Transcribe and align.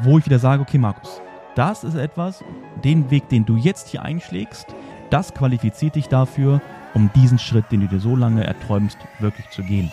wo 0.00 0.18
ich 0.18 0.26
wieder 0.26 0.38
sage, 0.38 0.62
okay, 0.62 0.78
Markus, 0.78 1.20
das 1.54 1.84
ist 1.84 1.94
etwas, 1.94 2.42
den 2.82 3.10
Weg, 3.10 3.28
den 3.28 3.44
du 3.44 3.56
jetzt 3.56 3.88
hier 3.88 4.02
einschlägst, 4.02 4.66
das 5.10 5.34
qualifiziert 5.34 5.96
dich 5.96 6.08
dafür, 6.08 6.62
um 6.94 7.10
diesen 7.14 7.38
Schritt, 7.38 7.70
den 7.70 7.80
du 7.82 7.88
dir 7.88 8.00
so 8.00 8.16
lange 8.16 8.44
erträumst, 8.44 8.98
wirklich 9.20 9.48
zu 9.50 9.62
gehen. 9.62 9.90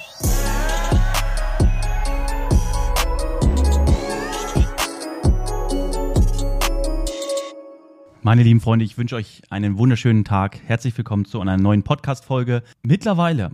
Meine 8.22 8.44
lieben 8.44 8.62
Freunde, 8.62 8.86
ich 8.86 8.98
wünsche 8.98 9.16
euch 9.16 9.42
einen 9.50 9.78
wunderschönen 9.78 10.24
Tag. 10.24 10.60
Herzlich 10.68 10.98
willkommen 10.98 11.26
zu 11.26 11.42
einer 11.42 11.58
neuen 11.58 11.84
Podcast-Folge. 11.84 12.64
Mittlerweile 12.84 13.52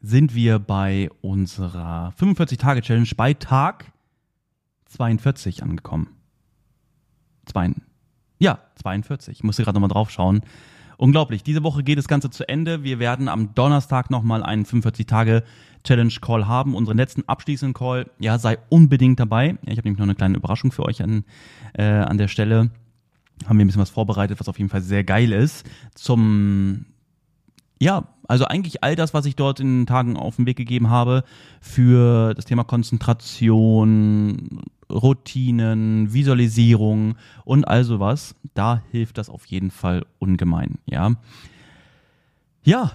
sind 0.00 0.34
wir 0.34 0.58
bei 0.58 1.08
unserer 1.22 2.12
45-Tage-Challenge 2.20 3.08
bei 3.16 3.34
Tag 3.34 3.86
42 4.88 5.62
angekommen. 5.62 6.08
Zwei, 7.46 7.72
ja, 8.38 8.58
42. 8.76 9.38
Ich 9.38 9.44
musste 9.44 9.64
gerade 9.64 9.76
nochmal 9.76 9.90
drauf 9.90 10.10
schauen. 10.10 10.42
Unglaublich. 10.96 11.42
Diese 11.44 11.62
Woche 11.62 11.84
geht 11.84 11.98
das 11.98 12.08
Ganze 12.08 12.30
zu 12.30 12.48
Ende. 12.48 12.82
Wir 12.82 12.98
werden 12.98 13.28
am 13.28 13.54
Donnerstag 13.54 14.10
nochmal 14.10 14.42
einen 14.42 14.64
45-Tage-Challenge-Call 14.64 16.48
haben. 16.48 16.74
Unseren 16.74 16.96
letzten 16.96 17.22
abschließenden 17.28 17.72
Call. 17.72 18.10
Ja, 18.18 18.38
sei 18.38 18.58
unbedingt 18.68 19.20
dabei. 19.20 19.58
Ich 19.62 19.78
habe 19.78 19.82
nämlich 19.86 19.98
noch 19.98 20.06
eine 20.06 20.16
kleine 20.16 20.36
Überraschung 20.36 20.72
für 20.72 20.84
euch 20.84 21.02
an, 21.02 21.24
äh, 21.74 21.84
an 21.84 22.18
der 22.18 22.26
Stelle. 22.26 22.70
Haben 23.46 23.58
wir 23.58 23.64
ein 23.64 23.68
bisschen 23.68 23.82
was 23.82 23.90
vorbereitet, 23.90 24.40
was 24.40 24.48
auf 24.48 24.58
jeden 24.58 24.70
Fall 24.70 24.82
sehr 24.82 25.04
geil 25.04 25.30
ist. 25.32 25.64
Zum 25.94 26.86
ja, 27.80 28.08
also 28.26 28.44
eigentlich 28.44 28.82
all 28.82 28.96
das, 28.96 29.14
was 29.14 29.24
ich 29.24 29.36
dort 29.36 29.60
in 29.60 29.80
den 29.80 29.86
Tagen 29.86 30.16
auf 30.16 30.36
den 30.36 30.46
Weg 30.46 30.56
gegeben 30.56 30.90
habe 30.90 31.22
für 31.60 32.34
das 32.34 32.44
Thema 32.44 32.64
Konzentration, 32.64 34.62
Routinen, 34.90 36.12
Visualisierung 36.12 37.16
und 37.44 37.66
all 37.66 37.84
sowas, 37.84 38.34
da 38.54 38.82
hilft 38.90 39.18
das 39.18 39.28
auf 39.28 39.46
jeden 39.46 39.70
Fall 39.70 40.06
ungemein, 40.18 40.78
ja. 40.86 41.14
Ja, 42.62 42.92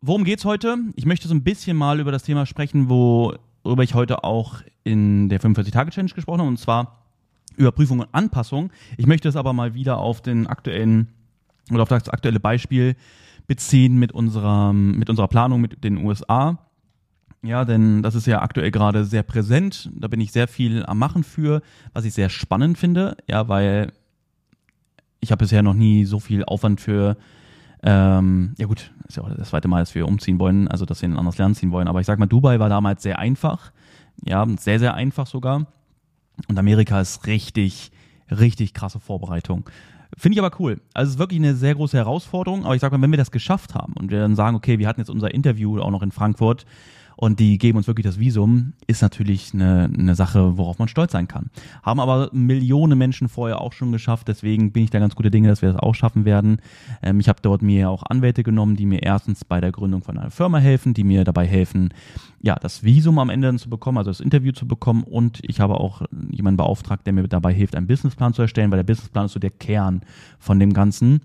worum 0.00 0.24
geht's 0.24 0.44
heute? 0.44 0.76
Ich 0.94 1.06
möchte 1.06 1.28
so 1.28 1.34
ein 1.34 1.42
bisschen 1.42 1.76
mal 1.76 2.00
über 2.00 2.12
das 2.12 2.22
Thema 2.22 2.46
sprechen, 2.46 2.88
worüber 2.88 3.82
ich 3.82 3.94
heute 3.94 4.24
auch 4.24 4.62
in 4.84 5.28
der 5.28 5.40
45-Tage-Challenge 5.40 6.12
gesprochen 6.12 6.40
habe, 6.40 6.48
und 6.48 6.58
zwar 6.58 6.98
Überprüfung 7.56 8.00
und 8.00 8.08
Anpassung. 8.12 8.70
Ich 8.96 9.06
möchte 9.06 9.28
es 9.28 9.36
aber 9.36 9.52
mal 9.52 9.74
wieder 9.74 9.98
auf 9.98 10.20
den 10.20 10.46
aktuellen 10.46 11.08
oder 11.70 11.82
auf 11.82 11.88
das 11.88 12.08
aktuelle 12.08 12.40
Beispiel 12.40 12.96
beziehen 13.46 13.96
mit 13.96 14.12
unserer, 14.12 14.72
mit 14.72 15.10
unserer 15.10 15.28
Planung 15.28 15.60
mit 15.60 15.82
den 15.82 15.98
USA. 15.98 16.58
Ja, 17.46 17.64
denn 17.64 18.02
das 18.02 18.16
ist 18.16 18.26
ja 18.26 18.42
aktuell 18.42 18.72
gerade 18.72 19.04
sehr 19.04 19.22
präsent. 19.22 19.88
Da 19.94 20.08
bin 20.08 20.20
ich 20.20 20.32
sehr 20.32 20.48
viel 20.48 20.84
am 20.84 20.98
Machen 20.98 21.22
für, 21.22 21.62
was 21.92 22.04
ich 22.04 22.12
sehr 22.12 22.28
spannend 22.28 22.76
finde. 22.76 23.16
Ja, 23.28 23.46
weil 23.46 23.92
ich 25.20 25.30
habe 25.30 25.44
bisher 25.44 25.62
noch 25.62 25.74
nie 25.74 26.04
so 26.06 26.18
viel 26.18 26.44
Aufwand 26.44 26.80
für, 26.80 27.16
ähm, 27.84 28.54
ja 28.58 28.66
gut, 28.66 28.90
ist 29.06 29.16
ja 29.16 29.22
auch 29.22 29.30
das 29.32 29.50
zweite 29.50 29.68
Mal, 29.68 29.80
dass 29.80 29.94
wir 29.94 30.08
umziehen 30.08 30.40
wollen, 30.40 30.66
also 30.66 30.84
dass 30.84 31.02
wir 31.02 31.06
in 31.06 31.12
ein 31.12 31.18
anderes 31.18 31.38
Land 31.38 31.56
ziehen 31.56 31.70
wollen. 31.70 31.86
Aber 31.86 32.00
ich 32.00 32.06
sag 32.06 32.18
mal, 32.18 32.26
Dubai 32.26 32.58
war 32.58 32.68
damals 32.68 33.04
sehr 33.04 33.20
einfach. 33.20 33.70
Ja, 34.24 34.44
sehr, 34.58 34.80
sehr 34.80 34.94
einfach 34.94 35.28
sogar. 35.28 35.66
Und 36.48 36.58
Amerika 36.58 37.00
ist 37.00 37.28
richtig, 37.28 37.92
richtig 38.28 38.74
krasse 38.74 38.98
Vorbereitung. 38.98 39.70
Finde 40.16 40.34
ich 40.34 40.44
aber 40.44 40.58
cool. 40.58 40.80
Also 40.94 41.10
es 41.10 41.14
ist 41.14 41.18
wirklich 41.20 41.38
eine 41.38 41.54
sehr 41.54 41.76
große 41.76 41.96
Herausforderung, 41.96 42.64
aber 42.64 42.74
ich 42.74 42.80
sage 42.80 42.96
mal, 42.96 43.02
wenn 43.02 43.10
wir 43.10 43.18
das 43.18 43.30
geschafft 43.30 43.74
haben 43.74 43.92
und 43.92 44.10
wir 44.10 44.18
dann 44.18 44.34
sagen, 44.34 44.56
okay, 44.56 44.78
wir 44.80 44.88
hatten 44.88 45.00
jetzt 45.00 45.10
unser 45.10 45.32
Interview 45.32 45.78
auch 45.80 45.90
noch 45.90 46.02
in 46.02 46.10
Frankfurt 46.10 46.66
und 47.16 47.40
die 47.40 47.56
geben 47.58 47.78
uns 47.78 47.86
wirklich 47.86 48.04
das 48.04 48.18
Visum, 48.18 48.74
ist 48.86 49.02
natürlich 49.02 49.54
eine, 49.54 49.90
eine 49.92 50.14
Sache, 50.14 50.58
worauf 50.58 50.78
man 50.78 50.88
stolz 50.88 51.12
sein 51.12 51.28
kann. 51.28 51.50
Haben 51.82 51.98
aber 51.98 52.28
Millionen 52.32 52.98
Menschen 52.98 53.28
vorher 53.28 53.60
auch 53.60 53.72
schon 53.72 53.90
geschafft, 53.90 54.28
deswegen 54.28 54.72
bin 54.72 54.84
ich 54.84 54.90
da 54.90 54.98
ganz 54.98 55.16
gute 55.16 55.30
Dinge, 55.30 55.48
dass 55.48 55.62
wir 55.62 55.72
das 55.72 55.80
auch 55.80 55.94
schaffen 55.94 56.26
werden. 56.26 56.60
Ähm, 57.02 57.18
ich 57.18 57.28
habe 57.28 57.40
dort 57.40 57.62
mir 57.62 57.90
auch 57.90 58.02
Anwälte 58.02 58.42
genommen, 58.42 58.76
die 58.76 58.86
mir 58.86 59.02
erstens 59.02 59.44
bei 59.44 59.60
der 59.60 59.72
Gründung 59.72 60.02
von 60.02 60.18
einer 60.18 60.30
Firma 60.30 60.58
helfen, 60.58 60.92
die 60.92 61.04
mir 61.04 61.24
dabei 61.24 61.46
helfen, 61.46 61.92
ja, 62.42 62.54
das 62.54 62.84
Visum 62.84 63.18
am 63.18 63.30
Ende 63.30 63.48
dann 63.48 63.58
zu 63.58 63.70
bekommen, 63.70 63.98
also 63.98 64.10
das 64.10 64.20
Interview 64.20 64.52
zu 64.52 64.68
bekommen 64.68 65.02
und 65.02 65.40
ich 65.42 65.60
habe 65.60 65.80
auch 65.80 66.02
jemanden 66.30 66.58
beauftragt, 66.58 67.06
der 67.06 67.14
mir 67.14 67.26
dabei 67.26 67.52
hilft, 67.52 67.74
einen 67.74 67.86
Businessplan 67.86 68.34
zu 68.34 68.42
erstellen, 68.42 68.70
weil 68.70 68.78
der 68.78 68.84
Businessplan 68.84 69.26
ist 69.26 69.32
so 69.32 69.40
der 69.40 69.50
Kern 69.50 70.02
von 70.38 70.60
dem 70.60 70.72
Ganzen. 70.72 71.22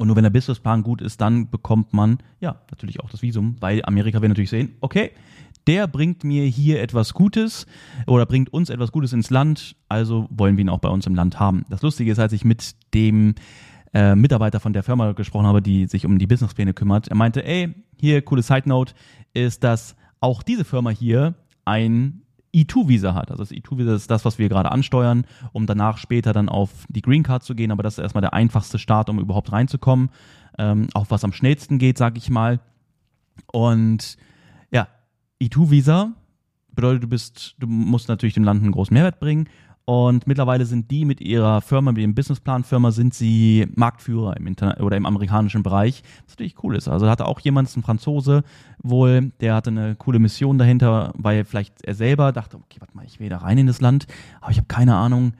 Und 0.00 0.06
nur 0.06 0.16
wenn 0.16 0.22
der 0.22 0.30
Businessplan 0.30 0.82
gut 0.82 1.02
ist, 1.02 1.20
dann 1.20 1.50
bekommt 1.50 1.92
man 1.92 2.20
ja 2.40 2.62
natürlich 2.70 3.00
auch 3.00 3.10
das 3.10 3.20
Visum, 3.20 3.56
weil 3.60 3.84
Amerika 3.84 4.22
will 4.22 4.30
natürlich 4.30 4.48
sehen, 4.48 4.76
okay, 4.80 5.10
der 5.66 5.86
bringt 5.86 6.24
mir 6.24 6.46
hier 6.46 6.80
etwas 6.80 7.12
Gutes 7.12 7.66
oder 8.06 8.24
bringt 8.24 8.50
uns 8.50 8.70
etwas 8.70 8.92
Gutes 8.92 9.12
ins 9.12 9.28
Land, 9.28 9.76
also 9.90 10.26
wollen 10.30 10.56
wir 10.56 10.62
ihn 10.62 10.70
auch 10.70 10.78
bei 10.78 10.88
uns 10.88 11.06
im 11.06 11.14
Land 11.14 11.38
haben. 11.38 11.66
Das 11.68 11.82
Lustige 11.82 12.10
ist, 12.10 12.18
als 12.18 12.32
ich 12.32 12.46
mit 12.46 12.76
dem 12.94 13.34
äh, 13.92 14.14
Mitarbeiter 14.14 14.58
von 14.58 14.72
der 14.72 14.84
Firma 14.84 15.12
gesprochen 15.12 15.46
habe, 15.46 15.60
die 15.60 15.84
sich 15.84 16.06
um 16.06 16.18
die 16.18 16.26
Businesspläne 16.26 16.72
kümmert, 16.72 17.08
er 17.08 17.16
meinte, 17.16 17.44
ey, 17.44 17.74
hier, 17.98 18.22
coole 18.22 18.40
Side 18.40 18.66
Note, 18.70 18.94
ist, 19.34 19.64
dass 19.64 19.96
auch 20.18 20.42
diese 20.42 20.64
Firma 20.64 20.88
hier 20.88 21.34
ein 21.66 22.22
E2-Visa 22.54 23.14
hat. 23.14 23.30
Also 23.30 23.42
das 23.42 23.52
E2-Visa 23.52 23.94
ist 23.94 24.10
das, 24.10 24.24
was 24.24 24.38
wir 24.38 24.48
gerade 24.48 24.72
ansteuern, 24.72 25.24
um 25.52 25.66
danach 25.66 25.98
später 25.98 26.32
dann 26.32 26.48
auf 26.48 26.70
die 26.88 27.02
Green 27.02 27.22
Card 27.22 27.42
zu 27.42 27.54
gehen. 27.54 27.70
Aber 27.70 27.82
das 27.82 27.94
ist 27.94 28.02
erstmal 28.02 28.22
der 28.22 28.34
einfachste 28.34 28.78
Start, 28.78 29.08
um 29.08 29.18
überhaupt 29.18 29.52
reinzukommen. 29.52 30.10
Ähm, 30.58 30.88
auch 30.94 31.06
was 31.10 31.24
am 31.24 31.32
schnellsten 31.32 31.78
geht, 31.78 31.98
sage 31.98 32.18
ich 32.18 32.30
mal. 32.30 32.60
Und 33.52 34.16
ja, 34.70 34.88
E2-Visa 35.40 36.12
bedeutet, 36.72 37.04
du 37.04 37.08
bist, 37.08 37.54
du 37.58 37.66
musst 37.66 38.08
natürlich 38.08 38.34
dem 38.34 38.44
Land 38.44 38.62
einen 38.62 38.72
großen 38.72 38.94
Mehrwert 38.94 39.20
bringen 39.20 39.48
und 39.90 40.28
mittlerweile 40.28 40.66
sind 40.66 40.88
die 40.92 41.04
mit 41.04 41.20
ihrer 41.20 41.60
Firma, 41.60 41.90
mit 41.90 42.00
ihrem 42.00 42.14
Businessplan-Firma, 42.14 42.92
sind 42.92 43.12
sie 43.12 43.66
Marktführer 43.74 44.36
im 44.36 44.46
Internet 44.46 44.78
oder 44.78 44.96
im 44.96 45.04
amerikanischen 45.04 45.64
Bereich, 45.64 46.04
was 46.22 46.34
natürlich 46.34 46.62
cool 46.62 46.76
ist. 46.76 46.86
Also 46.86 47.10
hatte 47.10 47.26
auch 47.26 47.40
jemand, 47.40 47.76
ein 47.76 47.82
Franzose 47.82 48.44
wohl, 48.80 49.32
der 49.40 49.56
hatte 49.56 49.70
eine 49.70 49.96
coole 49.96 50.20
Mission 50.20 50.58
dahinter, 50.58 51.12
weil 51.16 51.44
vielleicht 51.44 51.82
er 51.82 51.96
selber 51.96 52.30
dachte, 52.30 52.58
okay, 52.58 52.76
warte 52.78 52.96
mal, 52.96 53.04
ich 53.04 53.18
will 53.18 53.30
da 53.30 53.38
rein 53.38 53.58
in 53.58 53.66
das 53.66 53.80
Land, 53.80 54.06
aber 54.40 54.52
ich 54.52 54.58
habe 54.58 54.68
keine 54.68 54.94
Ahnung, 54.94 55.32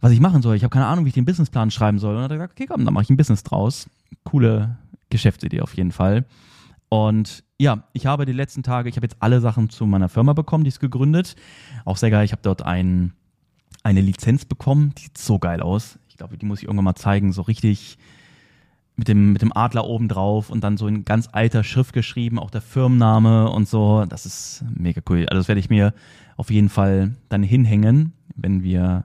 was 0.00 0.10
ich 0.10 0.18
machen 0.18 0.42
soll. 0.42 0.56
Ich 0.56 0.64
habe 0.64 0.72
keine 0.72 0.86
Ahnung, 0.86 1.04
wie 1.04 1.10
ich 1.10 1.14
den 1.14 1.24
Businessplan 1.24 1.70
schreiben 1.70 2.00
soll. 2.00 2.16
Und 2.16 2.22
hat 2.24 2.32
er 2.32 2.38
gesagt, 2.38 2.54
okay, 2.54 2.66
komm, 2.66 2.84
dann 2.84 2.92
mache 2.92 3.04
ich 3.04 3.10
ein 3.10 3.16
Business 3.16 3.44
draus. 3.44 3.88
Coole 4.24 4.76
Geschäftsidee 5.08 5.60
auf 5.60 5.76
jeden 5.76 5.92
Fall. 5.92 6.24
Und 6.88 7.44
ja, 7.58 7.84
ich 7.92 8.06
habe 8.06 8.26
die 8.26 8.32
letzten 8.32 8.64
Tage, 8.64 8.88
ich 8.88 8.96
habe 8.96 9.04
jetzt 9.04 9.18
alle 9.20 9.40
Sachen 9.40 9.70
zu 9.70 9.86
meiner 9.86 10.08
Firma 10.08 10.32
bekommen, 10.32 10.64
die 10.64 10.68
ist 10.68 10.80
gegründet. 10.80 11.36
Auch 11.84 11.96
sehr 11.96 12.10
geil, 12.10 12.24
ich 12.24 12.32
habe 12.32 12.42
dort 12.42 12.62
einen 12.62 13.12
eine 13.82 14.00
Lizenz 14.00 14.44
bekommen. 14.44 14.94
Die 14.96 15.02
sieht 15.02 15.18
so 15.18 15.38
geil 15.38 15.60
aus. 15.60 15.98
Ich 16.08 16.16
glaube, 16.16 16.36
die 16.36 16.46
muss 16.46 16.60
ich 16.60 16.64
irgendwann 16.64 16.84
mal 16.84 16.94
zeigen. 16.94 17.32
So 17.32 17.42
richtig 17.42 17.98
mit 18.96 19.08
dem, 19.08 19.32
mit 19.32 19.42
dem 19.42 19.52
Adler 19.56 19.86
oben 19.86 20.08
drauf 20.08 20.50
und 20.50 20.62
dann 20.62 20.76
so 20.76 20.86
in 20.86 21.04
ganz 21.04 21.28
alter 21.32 21.64
Schrift 21.64 21.92
geschrieben, 21.92 22.38
auch 22.38 22.50
der 22.50 22.60
Firmenname 22.60 23.50
und 23.50 23.68
so. 23.68 24.04
Das 24.08 24.26
ist 24.26 24.64
mega 24.74 25.00
cool. 25.08 25.26
Also 25.28 25.40
das 25.40 25.48
werde 25.48 25.60
ich 25.60 25.70
mir 25.70 25.94
auf 26.36 26.50
jeden 26.50 26.68
Fall 26.68 27.16
dann 27.28 27.42
hinhängen, 27.42 28.12
wenn 28.36 28.62
wir 28.62 29.04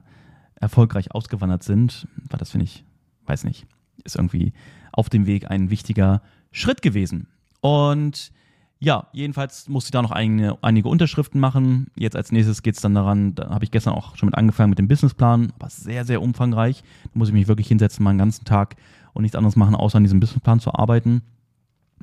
erfolgreich 0.56 1.12
ausgewandert 1.12 1.62
sind. 1.62 2.06
Weil 2.28 2.38
das 2.38 2.50
finde 2.50 2.64
ich, 2.64 2.84
weiß 3.26 3.44
nicht, 3.44 3.66
ist 4.04 4.16
irgendwie 4.16 4.52
auf 4.92 5.08
dem 5.08 5.26
Weg 5.26 5.50
ein 5.50 5.70
wichtiger 5.70 6.22
Schritt 6.52 6.82
gewesen. 6.82 7.28
Und 7.60 8.32
ja, 8.80 9.08
jedenfalls 9.12 9.68
musste 9.68 9.88
ich 9.88 9.92
da 9.92 10.02
noch 10.02 10.12
einige, 10.12 10.56
einige 10.62 10.88
Unterschriften 10.88 11.40
machen. 11.40 11.88
Jetzt 11.96 12.14
als 12.14 12.30
nächstes 12.30 12.62
geht 12.62 12.76
es 12.76 12.80
dann 12.80 12.94
daran, 12.94 13.34
da 13.34 13.50
habe 13.50 13.64
ich 13.64 13.72
gestern 13.72 13.94
auch 13.94 14.16
schon 14.16 14.28
mit 14.28 14.36
angefangen 14.36 14.70
mit 14.70 14.78
dem 14.78 14.86
Businessplan, 14.86 15.52
aber 15.58 15.68
sehr, 15.68 16.04
sehr 16.04 16.22
umfangreich. 16.22 16.82
Da 17.04 17.10
muss 17.14 17.28
ich 17.28 17.34
mich 17.34 17.48
wirklich 17.48 17.66
hinsetzen, 17.66 18.04
mal 18.04 18.10
einen 18.10 18.20
ganzen 18.20 18.44
Tag 18.44 18.76
und 19.14 19.22
nichts 19.22 19.36
anderes 19.36 19.56
machen, 19.56 19.74
außer 19.74 19.96
an 19.96 20.04
diesem 20.04 20.20
Businessplan 20.20 20.60
zu 20.60 20.72
arbeiten. 20.72 21.22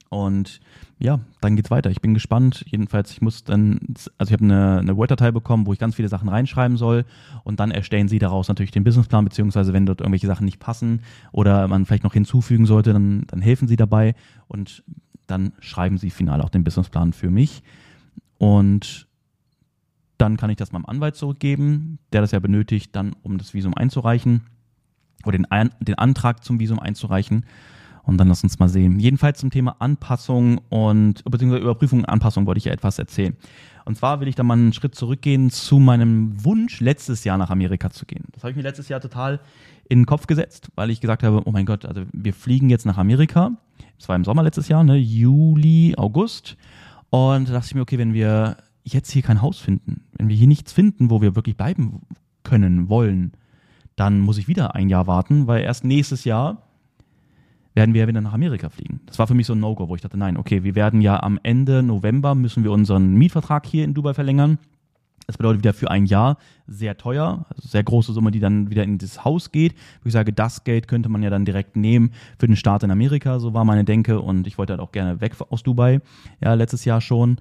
Und 0.10 0.60
ja, 1.00 1.20
dann 1.40 1.56
geht's 1.56 1.72
weiter. 1.72 1.90
Ich 1.90 2.02
bin 2.02 2.14
gespannt. 2.14 2.66
Jedenfalls, 2.68 3.12
ich 3.12 3.22
muss 3.22 3.46
dann, 3.46 3.80
also 4.18 4.30
ich 4.30 4.34
habe 4.34 4.44
eine, 4.44 4.80
eine 4.80 4.98
Word-Datei 4.98 5.32
bekommen, 5.32 5.66
wo 5.66 5.74
ich 5.74 5.80
ganz 5.80 5.96
viele 5.96 6.10
Sachen 6.10 6.28
reinschreiben 6.28 6.76
soll 6.76 7.06
und 7.46 7.62
dann 7.62 7.72
erstellen 7.72 8.10
sie 8.10 8.20
daraus 8.20 8.50
natürlich 8.50 8.72
den 8.72 8.84
Businessplan, 8.84 9.24
beziehungsweise 9.24 9.72
wenn 9.72 9.86
dort 9.86 10.02
irgendwelche 10.02 10.28
Sachen 10.28 10.44
nicht 10.44 10.60
passen 10.60 11.02
oder 11.32 11.70
man 11.70 11.86
vielleicht 11.86 12.04
noch 12.04 12.14
hinzufügen 12.14 12.66
sollte, 12.66 12.92
dann, 12.92 13.24
dann 13.28 13.42
helfen 13.42 13.70
sie 13.70 13.78
dabei 13.78 14.14
und 14.48 14.84
dann 15.28 15.54
schreiben 15.60 15.98
sie 15.98 16.10
final 16.10 16.42
auch 16.42 16.50
den 16.50 16.64
Businessplan 16.64 17.14
für 17.14 17.30
mich. 17.30 17.64
Und 18.38 19.08
dann 20.18 20.38
kann 20.38 20.50
ich 20.50 20.58
das 20.58 20.72
meinem 20.72 20.86
Anwalt 20.86 21.16
zurückgeben, 21.16 22.00
der 22.14 22.22
das 22.22 22.32
ja 22.32 22.40
benötigt, 22.40 22.96
dann 22.96 23.16
um 23.22 23.38
das 23.38 23.54
Visum 23.54 23.74
einzureichen 23.74 24.42
oder 25.24 25.38
den, 25.38 25.46
Ein 25.52 25.72
den 25.80 25.96
Antrag 25.96 26.44
zum 26.44 26.60
Visum 26.60 26.80
einzureichen. 26.80 27.46
Und 28.04 28.20
dann 28.20 28.28
lass 28.28 28.44
uns 28.44 28.60
mal 28.60 28.70
sehen. 28.70 29.00
Jedenfalls 29.00 29.40
zum 29.40 29.50
Thema 29.50 29.78
Anpassung 29.80 30.60
und 30.70 31.24
beziehungsweise 31.26 31.64
Überprüfung 31.64 32.00
und 32.00 32.06
Anpassung 32.06 32.46
wollte 32.46 32.60
ich 32.60 32.66
ja 32.66 32.72
etwas 32.72 33.00
erzählen. 33.00 33.36
Und 33.84 33.98
zwar 33.98 34.20
will 34.20 34.28
ich 34.28 34.36
da 34.36 34.44
mal 34.44 34.54
einen 34.54 34.74
Schritt 34.74 34.94
zurückgehen 34.94 35.50
zu 35.50 35.80
meinem 35.80 36.44
Wunsch, 36.44 36.82
letztes 36.82 37.24
Jahr 37.24 37.40
nach 37.40 37.50
Amerika 37.50 37.90
zu 37.90 38.06
gehen. 38.06 38.26
Das 38.32 38.44
habe 38.44 38.52
ich 38.52 38.58
mir 38.58 38.62
letztes 38.62 38.90
Jahr 38.90 39.00
total 39.00 39.40
in 39.90 40.02
den 40.02 40.06
Kopf 40.06 40.28
gesetzt, 40.28 40.70
weil 40.76 40.92
ich 40.92 41.02
gesagt 41.02 41.24
habe, 41.24 41.42
oh 41.46 41.52
mein 41.52 41.66
Gott, 41.66 41.86
also 41.86 42.04
wir 42.14 42.34
fliegen 42.34 42.70
jetzt 42.70 42.86
nach 42.86 42.98
Amerika. 42.98 43.52
Das 43.98 44.10
war 44.10 44.16
im 44.16 44.24
Sommer 44.24 44.44
letztes 44.44 44.68
Jahr, 44.68 44.84
ne? 44.84 44.98
Juli, 44.98 45.96
August. 45.98 46.58
Und 47.10 47.50
da 47.50 47.54
dachte 47.54 47.68
ich 47.68 47.76
mir, 47.76 47.82
okay, 47.82 47.98
wenn 47.98 48.14
wir 48.14 48.58
jetzt 48.84 49.12
hier 49.12 49.22
kein 49.22 49.42
Haus 49.42 49.60
finden, 49.60 50.04
wenn 50.18 50.30
wir 50.30 50.36
hier 50.36 50.48
nichts 50.48 50.74
finden, 50.74 51.10
wo 51.10 51.22
wir 51.22 51.36
wirklich 51.36 51.58
bleiben 51.58 52.02
können, 52.44 52.90
wollen, 52.90 53.32
dann 53.96 54.20
muss 54.20 54.38
ich 54.38 54.48
wieder 54.48 54.76
ein 54.76 54.90
Jahr 54.90 55.08
warten, 55.08 55.48
weil 55.48 55.64
erst 55.64 55.84
nächstes 55.84 56.26
Jahr 56.26 56.62
werden 57.74 57.94
wir 57.94 58.02
ja 58.02 58.08
wieder 58.08 58.22
nach 58.22 58.34
Amerika 58.34 58.70
fliegen. 58.70 59.02
Das 59.06 59.20
war 59.20 59.28
für 59.28 59.34
mich 59.34 59.48
so 59.48 59.54
ein 59.54 59.60
No-Go, 59.60 59.90
wo 59.90 59.96
ich 59.96 60.02
dachte, 60.02 60.18
nein, 60.18 60.38
okay, 60.38 60.64
wir 60.64 60.76
werden 60.76 61.02
ja 61.02 61.22
am 61.22 61.40
Ende 61.44 61.84
November 61.84 62.34
müssen 62.34 62.64
wir 62.64 62.72
unseren 62.72 63.16
Mietvertrag 63.16 63.66
hier 63.66 63.84
in 63.84 63.94
Dubai 63.94 64.14
verlängern. 64.14 64.60
Das 65.28 65.38
bedeutet 65.38 65.60
wieder 65.60 65.74
für 65.74 65.90
ein 65.90 66.06
Jahr 66.06 66.38
sehr 66.68 66.98
teuer, 66.98 67.46
also 67.50 67.68
sehr 67.68 67.84
große 67.84 68.14
Summe, 68.14 68.32
die 68.32 68.40
dann 68.40 68.70
wieder 68.70 68.84
in 68.84 68.98
das 68.98 69.24
Haus 69.24 69.52
geht. 69.52 69.74
Wie 70.04 70.10
ich 70.10 70.14
sage, 70.14 70.34
das 70.34 70.64
Geld 70.64 70.88
könnte 70.88 71.10
man 71.10 71.24
ja 71.24 71.30
dann 71.30 71.46
direkt 71.46 71.76
nehmen 71.76 72.12
für 72.40 72.48
den 72.48 72.56
Start 72.56 72.84
in 72.84 72.92
Amerika, 72.92 73.40
so 73.40 73.54
war 73.54 73.66
meine 73.66 73.84
Denke 73.84 74.22
und 74.22 74.48
ich 74.48 74.58
wollte 74.58 74.74
halt 74.74 74.82
auch 74.82 74.92
gerne 74.92 75.22
weg 75.22 75.36
aus 75.50 75.64
Dubai, 75.64 76.02
ja, 76.42 76.54
letztes 76.54 76.86
Jahr 76.86 77.02
schon. 77.02 77.38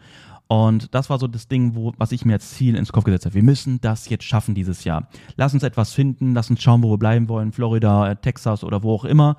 Und 0.47 0.95
das 0.95 1.09
war 1.09 1.19
so 1.19 1.27
das 1.27 1.49
Ding, 1.49 1.75
wo, 1.75 1.93
was 1.97 2.13
ich 2.13 2.25
mir 2.25 2.35
als 2.35 2.51
Ziel 2.51 2.77
ins 2.77 2.93
Kopf 2.93 3.05
gesetzt 3.05 3.25
habe. 3.25 3.35
Wir 3.35 3.43
müssen 3.43 3.81
das 3.81 4.09
jetzt 4.09 4.25
schaffen 4.25 4.55
dieses 4.55 4.85
Jahr. 4.85 5.09
Lass 5.37 5.55
uns 5.55 5.63
etwas 5.63 5.93
finden, 5.93 6.35
lass 6.35 6.51
uns 6.51 6.63
schauen, 6.63 6.83
wo 6.83 6.91
wir 6.91 6.99
bleiben 6.99 7.29
wollen, 7.29 7.53
Florida, 7.53 8.15
Texas 8.17 8.63
oder 8.63 8.83
wo 8.83 8.95
auch 8.95 9.05
immer. 9.05 9.37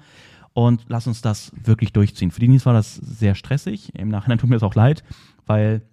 Und 0.53 0.86
lass 0.88 1.06
uns 1.06 1.21
das 1.21 1.51
wirklich 1.63 1.94
durchziehen. 1.94 2.31
Für 2.31 2.39
die 2.39 2.47
Denise 2.47 2.65
war 2.65 2.74
das 2.74 2.95
sehr 2.95 3.36
stressig. 3.36 3.94
Im 3.94 4.07
Nachhinein 4.09 4.39
tut 4.39 4.50
mir 4.50 4.56
das 4.56 4.63
auch 4.63 4.74
leid, 4.74 5.03
weil 5.45 5.83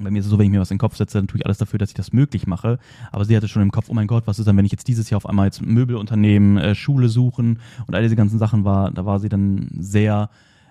bei 0.00 0.10
mir 0.12 0.20
ist 0.20 0.26
es 0.26 0.30
so, 0.30 0.38
wenn 0.38 0.46
ich 0.46 0.52
mir 0.52 0.60
was 0.60 0.70
in 0.70 0.76
den 0.76 0.80
Kopf 0.80 0.96
setze, 0.96 1.18
dann 1.18 1.26
tue 1.26 1.40
ich 1.40 1.46
alles 1.46 1.58
dafür, 1.58 1.78
dass 1.78 1.90
ich 1.90 1.94
das 1.94 2.12
möglich 2.12 2.46
mache. 2.46 2.78
Aber 3.10 3.24
sie 3.24 3.36
hatte 3.36 3.48
schon 3.48 3.62
im 3.62 3.72
Kopf, 3.72 3.86
oh 3.88 3.94
mein 3.94 4.06
Gott, 4.06 4.26
was 4.26 4.38
ist 4.38 4.46
dann, 4.46 4.56
wenn 4.56 4.64
ich 4.64 4.70
jetzt 4.70 4.86
dieses 4.86 5.10
Jahr 5.10 5.16
auf 5.16 5.26
einmal 5.26 5.46
jetzt 5.46 5.60
Möbelunternehmen, 5.60 6.56
äh, 6.56 6.74
Schule 6.76 7.08
suchen 7.08 7.58
und 7.86 7.94
all 7.94 8.02
diese 8.02 8.16
ganzen 8.16 8.38
Sachen 8.38 8.64
war, 8.64 8.92
da 8.92 9.04
war 9.04 9.18
sie 9.18 9.28
dann 9.28 9.68
sehr 9.76 10.30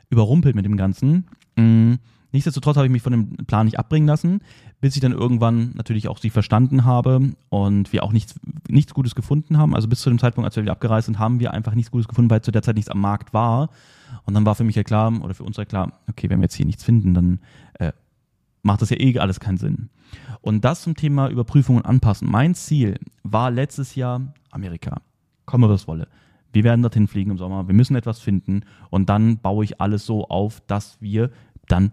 überrumpelt 0.09 0.55
mit 0.55 0.63
dem 0.63 0.77
Ganzen. 0.77 1.25
Mhm. 1.57 1.99
Nichtsdestotrotz 2.31 2.75
habe 2.75 2.85
ich 2.85 2.91
mich 2.91 3.01
von 3.01 3.11
dem 3.11 3.29
Plan 3.47 3.65
nicht 3.65 3.79
abbringen 3.79 4.07
lassen, 4.07 4.41
bis 4.79 4.95
ich 4.95 5.01
dann 5.01 5.11
irgendwann 5.11 5.71
natürlich 5.75 6.07
auch 6.07 6.19
sie 6.19 6.29
verstanden 6.29 6.85
habe 6.85 7.33
und 7.49 7.91
wir 7.93 8.03
auch 8.03 8.11
nichts, 8.11 8.35
nichts 8.69 8.93
Gutes 8.93 9.15
gefunden 9.15 9.57
haben. 9.57 9.73
Also 9.73 9.87
bis 9.87 10.01
zu 10.01 10.09
dem 10.09 10.19
Zeitpunkt, 10.19 10.45
als 10.45 10.55
wir 10.55 10.63
wieder 10.63 10.73
abgereist 10.73 11.07
sind, 11.07 11.19
haben 11.19 11.39
wir 11.39 11.53
einfach 11.53 11.73
nichts 11.73 11.91
Gutes 11.91 12.07
gefunden, 12.07 12.29
weil 12.29 12.41
zu 12.41 12.51
der 12.51 12.61
Zeit 12.61 12.75
nichts 12.75 12.91
am 12.91 13.01
Markt 13.01 13.33
war. 13.33 13.69
Und 14.25 14.33
dann 14.33 14.45
war 14.45 14.55
für 14.55 14.63
mich 14.63 14.75
ja 14.75 14.83
klar, 14.83 15.11
oder 15.21 15.33
für 15.33 15.43
uns 15.43 15.57
ja 15.57 15.65
klar, 15.65 15.99
okay, 16.09 16.29
wenn 16.29 16.39
wir 16.39 16.45
jetzt 16.45 16.55
hier 16.55 16.65
nichts 16.65 16.83
finden, 16.83 17.13
dann 17.13 17.39
äh, 17.79 17.91
macht 18.67 18.83
das 18.83 18.91
ja 18.91 18.99
eh 18.99 19.17
alles 19.17 19.39
keinen 19.39 19.57
Sinn. 19.57 19.89
Und 20.41 20.63
das 20.63 20.83
zum 20.83 20.95
Thema 20.95 21.29
Überprüfung 21.29 21.77
und 21.77 21.85
Anpassen. 21.85 22.29
Mein 22.29 22.53
Ziel 22.53 22.99
war 23.23 23.49
letztes 23.49 23.95
Jahr 23.95 24.21
Amerika. 24.51 25.01
Komme, 25.45 25.67
was 25.69 25.87
wolle. 25.87 26.07
Wir 26.53 26.63
werden 26.63 26.81
dorthin 26.81 27.07
fliegen 27.07 27.31
im 27.31 27.37
Sommer. 27.37 27.67
Wir 27.67 27.73
müssen 27.73 27.95
etwas 27.95 28.19
finden. 28.19 28.61
Und 28.89 29.09
dann 29.09 29.39
baue 29.39 29.63
ich 29.63 29.81
alles 29.81 30.05
so 30.05 30.27
auf, 30.27 30.61
dass 30.67 31.01
wir 31.01 31.31
dann 31.67 31.91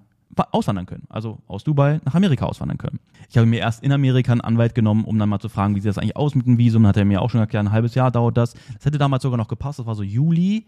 auswandern 0.50 0.86
können. 0.86 1.04
Also 1.08 1.38
aus 1.46 1.64
Dubai 1.64 2.00
nach 2.04 2.14
Amerika 2.14 2.46
auswandern 2.46 2.78
können. 2.78 2.98
Ich 3.30 3.36
habe 3.36 3.46
mir 3.46 3.60
erst 3.60 3.82
in 3.82 3.92
Amerika 3.92 4.32
einen 4.32 4.40
Anwalt 4.40 4.74
genommen, 4.74 5.04
um 5.04 5.18
dann 5.18 5.28
mal 5.28 5.38
zu 5.38 5.48
fragen, 5.48 5.76
wie 5.76 5.80
sieht 5.80 5.90
das 5.90 5.98
eigentlich 5.98 6.16
aus 6.16 6.34
mit 6.34 6.46
dem 6.46 6.58
Visum. 6.58 6.82
Dann 6.82 6.90
hat 6.90 6.96
er 6.96 7.04
mir 7.04 7.22
auch 7.22 7.30
schon 7.30 7.40
erklärt, 7.40 7.64
ein 7.66 7.72
halbes 7.72 7.94
Jahr 7.94 8.10
dauert 8.10 8.36
das. 8.36 8.54
Das 8.74 8.84
hätte 8.84 8.98
damals 8.98 9.22
sogar 9.22 9.38
noch 9.38 9.48
gepasst. 9.48 9.78
Das 9.78 9.86
war 9.86 9.94
so 9.94 10.02
Juli. 10.02 10.66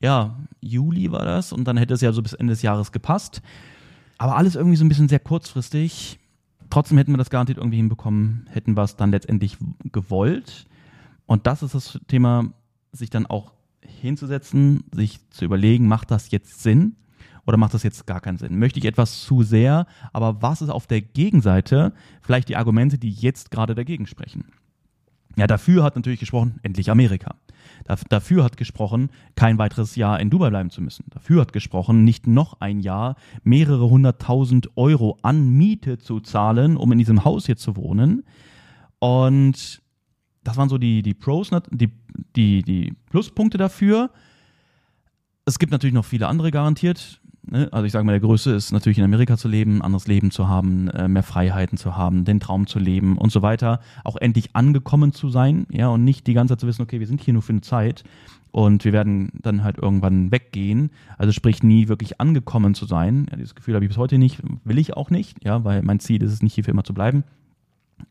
Ja, 0.00 0.36
Juli 0.60 1.10
war 1.10 1.24
das. 1.24 1.52
Und 1.52 1.64
dann 1.64 1.76
hätte 1.76 1.94
es 1.94 2.02
ja 2.02 2.12
so 2.12 2.22
bis 2.22 2.34
Ende 2.34 2.52
des 2.52 2.62
Jahres 2.62 2.92
gepasst. 2.92 3.42
Aber 4.18 4.36
alles 4.36 4.54
irgendwie 4.54 4.76
so 4.76 4.84
ein 4.84 4.88
bisschen 4.88 5.08
sehr 5.08 5.18
kurzfristig. 5.18 6.18
Trotzdem 6.70 6.98
hätten 6.98 7.12
wir 7.12 7.18
das 7.18 7.30
garantiert 7.30 7.58
irgendwie 7.58 7.76
hinbekommen, 7.76 8.48
hätten 8.50 8.76
wir 8.76 8.82
es 8.82 8.96
dann 8.96 9.10
letztendlich 9.10 9.56
gewollt. 9.92 10.66
Und 11.26 11.46
das 11.46 11.62
ist 11.62 11.74
das 11.74 12.00
Thema, 12.08 12.52
sich 12.92 13.10
dann 13.10 13.26
auch 13.26 13.52
hinzusetzen, 13.80 14.84
sich 14.92 15.20
zu 15.30 15.44
überlegen, 15.44 15.86
macht 15.86 16.10
das 16.10 16.30
jetzt 16.30 16.62
Sinn? 16.62 16.96
oder 17.46 17.56
macht 17.56 17.74
das 17.74 17.82
jetzt 17.82 18.06
gar 18.06 18.20
keinen 18.20 18.38
Sinn? 18.38 18.58
Möchte 18.58 18.78
ich 18.78 18.84
etwas 18.84 19.22
zu 19.22 19.42
sehr, 19.42 19.86
aber 20.12 20.42
was 20.42 20.62
ist 20.62 20.68
auf 20.68 20.86
der 20.86 21.00
Gegenseite 21.00 21.92
vielleicht 22.20 22.48
die 22.48 22.56
Argumente, 22.56 22.98
die 22.98 23.10
jetzt 23.10 23.50
gerade 23.50 23.74
dagegen 23.74 24.06
sprechen? 24.06 24.46
Ja, 25.36 25.46
dafür 25.46 25.84
hat 25.84 25.96
natürlich 25.96 26.20
gesprochen, 26.20 26.58
endlich 26.62 26.90
Amerika. 26.90 27.36
Dafür 28.08 28.44
hat 28.44 28.56
gesprochen, 28.56 29.10
kein 29.34 29.58
weiteres 29.58 29.96
Jahr 29.96 30.20
in 30.20 30.30
Dubai 30.30 30.50
bleiben 30.50 30.70
zu 30.70 30.82
müssen. 30.82 31.04
Dafür 31.10 31.40
hat 31.40 31.52
gesprochen, 31.52 32.04
nicht 32.04 32.26
noch 32.26 32.60
ein 32.60 32.80
Jahr 32.80 33.16
mehrere 33.42 33.88
hunderttausend 33.88 34.76
Euro 34.76 35.18
an 35.22 35.48
Miete 35.50 35.98
zu 35.98 36.20
zahlen, 36.20 36.76
um 36.76 36.92
in 36.92 36.98
diesem 36.98 37.24
Haus 37.24 37.46
hier 37.46 37.56
zu 37.56 37.76
wohnen. 37.76 38.24
Und 38.98 39.82
das 40.44 40.56
waren 40.56 40.68
so 40.68 40.78
die, 40.78 41.02
die 41.02 41.14
Pros, 41.14 41.50
die, 41.70 41.90
die, 42.36 42.62
die 42.62 42.94
Pluspunkte 43.10 43.58
dafür. 43.58 44.10
Es 45.44 45.58
gibt 45.58 45.72
natürlich 45.72 45.94
noch 45.94 46.04
viele 46.04 46.28
andere 46.28 46.50
garantiert. 46.50 47.20
Ne? 47.46 47.68
Also 47.72 47.84
ich 47.84 47.92
sage 47.92 48.04
mal, 48.04 48.12
der 48.12 48.20
Größte 48.20 48.50
ist 48.52 48.72
natürlich 48.72 48.98
in 48.98 49.04
Amerika 49.04 49.36
zu 49.36 49.48
leben, 49.48 49.82
anderes 49.82 50.06
Leben 50.06 50.30
zu 50.30 50.48
haben, 50.48 50.88
äh, 50.88 51.08
mehr 51.08 51.22
Freiheiten 51.22 51.78
zu 51.78 51.96
haben, 51.96 52.24
den 52.24 52.40
Traum 52.40 52.66
zu 52.66 52.78
leben 52.78 53.18
und 53.18 53.30
so 53.30 53.42
weiter. 53.42 53.80
Auch 54.04 54.16
endlich 54.16 54.54
angekommen 54.54 55.12
zu 55.12 55.28
sein, 55.28 55.66
ja, 55.70 55.88
und 55.88 56.04
nicht 56.04 56.26
die 56.26 56.34
ganze 56.34 56.52
Zeit 56.52 56.60
zu 56.60 56.66
wissen, 56.66 56.82
okay, 56.82 57.00
wir 57.00 57.06
sind 57.06 57.20
hier 57.20 57.34
nur 57.34 57.42
für 57.42 57.52
eine 57.52 57.60
Zeit 57.60 58.04
und 58.50 58.84
wir 58.84 58.92
werden 58.92 59.30
dann 59.42 59.62
halt 59.62 59.78
irgendwann 59.78 60.32
weggehen. 60.32 60.90
Also 61.18 61.32
sprich, 61.32 61.62
nie 61.62 61.88
wirklich 61.88 62.20
angekommen 62.20 62.74
zu 62.74 62.86
sein. 62.86 63.26
Ja, 63.30 63.36
dieses 63.36 63.54
Gefühl 63.54 63.74
habe 63.74 63.84
ich 63.84 63.90
bis 63.90 63.98
heute 63.98 64.18
nicht, 64.18 64.42
will 64.64 64.78
ich 64.78 64.96
auch 64.96 65.10
nicht, 65.10 65.44
ja, 65.44 65.62
weil 65.64 65.82
mein 65.82 66.00
Ziel 66.00 66.22
ist 66.22 66.32
es 66.32 66.42
nicht, 66.42 66.54
hier 66.54 66.64
für 66.64 66.70
immer 66.70 66.84
zu 66.84 66.94
bleiben. 66.94 67.24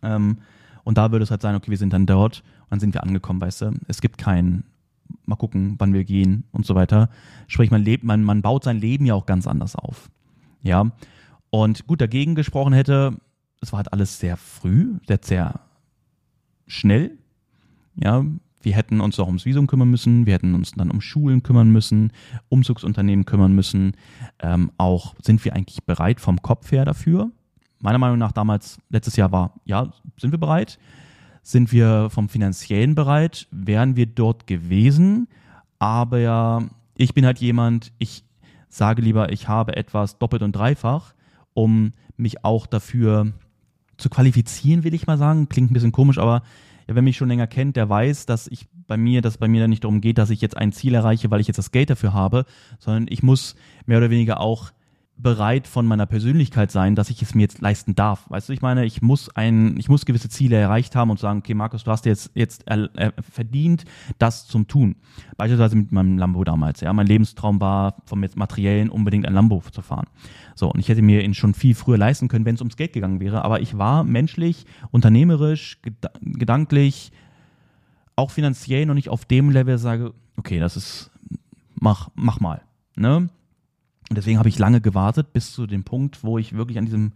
Ähm, 0.02 0.38
und 0.84 0.98
da 0.98 1.12
würde 1.12 1.24
es 1.24 1.32
halt 1.32 1.42
sein, 1.42 1.56
okay, 1.56 1.72
wir 1.72 1.78
sind 1.78 1.94
dann 1.94 2.06
dort 2.06 2.44
und 2.64 2.72
dann 2.72 2.80
sind 2.80 2.94
wir 2.94 3.04
angekommen, 3.04 3.42
weißt 3.42 3.62
du. 3.62 3.72
Es 3.88 4.02
gibt 4.02 4.18
kein 4.18 4.64
mal 5.26 5.36
gucken, 5.36 5.76
wann 5.78 5.94
wir 5.94 6.04
gehen 6.04 6.46
und 6.52 6.66
so 6.66 6.76
weiter. 6.76 7.10
Sprich, 7.48 7.72
man 7.72 7.84
lebt, 7.84 8.04
man, 8.04 8.24
man 8.24 8.42
baut 8.42 8.64
sein 8.64 8.80
Leben 8.80 9.06
ja 9.06 9.14
auch 9.14 9.26
ganz 9.26 9.48
anders 9.48 9.76
auf. 9.76 10.10
Ja. 10.62 10.92
Und 11.50 11.88
gut, 11.88 12.02
dagegen 12.02 12.36
gesprochen 12.36 12.74
hätte, 12.74 13.18
es 13.62 13.72
war 13.72 13.78
halt 13.78 13.94
alles 13.94 14.20
sehr 14.20 14.38
früh, 14.38 14.96
sehr, 15.08 15.20
sehr 15.22 15.60
schnell. 16.68 17.18
Ja, 17.96 18.26
wir 18.62 18.76
hätten 18.76 19.00
uns 19.00 19.20
auch 19.20 19.28
ums 19.28 19.46
Visum 19.46 19.68
kümmern 19.68 19.90
müssen, 19.90 20.26
wir 20.26 20.34
hätten 20.34 20.56
uns 20.56 20.72
dann 20.72 20.92
um 20.92 21.00
Schulen 21.00 21.44
kümmern 21.44 21.72
müssen, 21.72 22.12
Umzugsunternehmen 22.50 23.26
kümmern 23.26 23.54
müssen. 23.54 23.96
Ähm, 24.40 24.72
auch 24.78 25.16
sind 25.22 25.46
wir 25.46 25.54
eigentlich 25.54 25.84
bereit 25.84 26.20
vom 26.20 26.42
Kopf 26.42 26.72
her 26.72 26.84
dafür? 26.84 27.32
Meiner 27.80 28.00
Meinung 28.00 28.18
nach 28.18 28.32
damals, 28.32 28.80
letztes 28.90 29.16
Jahr 29.16 29.32
war, 29.32 29.54
ja, 29.66 29.94
sind 30.18 30.32
wir 30.32 30.40
bereit 30.40 30.80
sind 31.46 31.72
wir 31.72 32.10
vom 32.10 32.28
finanziellen 32.28 32.96
bereit, 32.96 33.48
wären 33.52 33.96
wir 33.96 34.08
dort 34.08 34.48
gewesen. 34.48 35.28
Aber 35.78 36.68
ich 36.98 37.14
bin 37.14 37.24
halt 37.24 37.38
jemand, 37.38 37.94
ich 38.00 38.24
sage 38.68 39.04
lieber, 39.04 39.32
ich 39.32 39.48
habe 39.48 39.76
etwas 39.76 40.18
doppelt 40.18 40.42
und 40.42 40.54
dreifach, 40.54 41.14
um 41.54 41.92
mich 42.18 42.44
auch 42.44 42.66
dafür 42.66 43.32
zu 43.98 44.10
qualifizieren, 44.10 44.84
will 44.84 44.96
ich 44.96 45.06
mal 45.06 45.20
sagen. 45.20 45.48
Klingt 45.48 45.70
ein 45.70 45.76
bisschen 45.76 45.92
komisch, 45.92 46.18
aber 46.18 46.42
ja, 46.88 46.96
wer 46.96 47.04
mich 47.04 47.16
schon 47.16 47.30
länger 47.30 47.46
kennt, 47.46 47.76
der 47.76 47.88
weiß, 47.90 48.26
dass 48.26 48.48
ich 48.48 48.66
bei 48.88 48.98
mir, 48.98 49.22
dass 49.22 49.38
bei 49.38 49.48
mir 49.48 49.62
dann 49.62 49.70
nicht 49.70 49.84
darum 49.84 50.02
geht, 50.02 50.18
dass 50.18 50.32
ich 50.32 50.42
jetzt 50.42 50.58
ein 50.58 50.72
Ziel 50.72 50.96
erreiche, 50.96 51.30
weil 51.30 51.42
ich 51.42 51.48
jetzt 51.48 51.58
das 51.58 51.72
Geld 51.72 51.92
dafür 51.92 52.14
habe, 52.14 52.46
sondern 52.80 53.06
ich 53.08 53.22
muss 53.22 53.56
mehr 53.86 54.00
oder 54.00 54.10
weniger 54.10 54.40
auch 54.40 54.72
bereit 55.18 55.66
von 55.66 55.86
meiner 55.86 56.06
Persönlichkeit 56.06 56.72
sein, 56.72 56.96
dass 56.96 57.10
ich 57.10 57.22
es 57.22 57.34
mir 57.34 57.44
jetzt 57.44 57.62
leisten 57.62 57.96
darf. 57.96 58.30
Weißt 58.30 58.50
du, 58.50 58.54
ich 58.54 58.62
meine, 58.62 58.86
ich 58.86 59.02
muss 59.02 59.34
ein, 59.36 59.78
ich 59.78 59.88
muss 59.88 60.06
gewisse 60.06 60.28
Ziele 60.28 60.58
erreicht 60.58 60.96
haben 60.96 61.10
und 61.10 61.20
sagen, 61.20 61.40
okay, 61.40 61.54
Markus, 61.54 61.86
du 61.86 61.92
hast 61.92 62.06
jetzt 62.06 62.32
jetzt 62.36 62.70
äh, 62.70 63.12
verdient, 63.32 63.86
das 64.20 64.46
zum 64.46 64.68
tun. 64.68 64.96
Beispielsweise 65.38 65.78
mit 65.78 65.92
meinem 65.94 66.18
Lambo 66.18 66.44
damals. 66.44 66.82
Ja, 66.82 66.92
mein 66.92 67.08
Lebenstraum 67.08 67.62
war 67.62 67.96
vom 68.06 68.24
jetzt 68.24 68.36
materiellen 68.36 68.90
unbedingt 68.90 69.26
ein 69.26 69.34
Lambo 69.34 69.64
zu 69.72 69.82
fahren. 69.82 70.08
So 70.54 70.70
und 70.70 70.80
ich 70.80 70.90
hätte 70.90 71.02
mir 71.02 71.24
ihn 71.24 71.34
schon 71.34 71.54
viel 71.54 71.76
früher 71.76 71.98
leisten 71.98 72.28
können, 72.28 72.46
wenn 72.46 72.56
es 72.56 72.62
ums 72.62 72.76
Geld 72.76 72.92
gegangen 72.92 73.22
wäre. 73.22 73.46
Aber 73.46 73.62
ich 73.62 73.78
war 73.78 74.04
menschlich, 74.04 74.66
unternehmerisch, 74.92 75.82
ged 75.82 75.96
gedanklich, 76.22 77.14
auch 78.18 78.32
finanziell 78.32 78.86
noch 78.86 78.94
nicht 78.96 79.10
auf 79.10 79.24
dem 79.24 79.50
Level, 79.50 79.78
sage, 79.78 80.14
okay, 80.36 80.60
das 80.60 80.76
ist 80.76 81.12
mach 81.74 82.10
mach 82.16 82.42
mal. 82.42 82.62
Ne? 82.96 83.30
Und 84.10 84.18
deswegen 84.18 84.38
habe 84.38 84.50
ich 84.50 84.60
lange 84.60 84.82
gewartet, 84.82 85.34
bis 85.34 85.54
zu 85.54 85.66
dem 85.66 85.84
Punkt, 85.84 86.24
wo 86.24 86.38
ich 86.38 86.54
wirklich 86.54 86.78
an 86.78 86.86
diesem, 86.86 87.14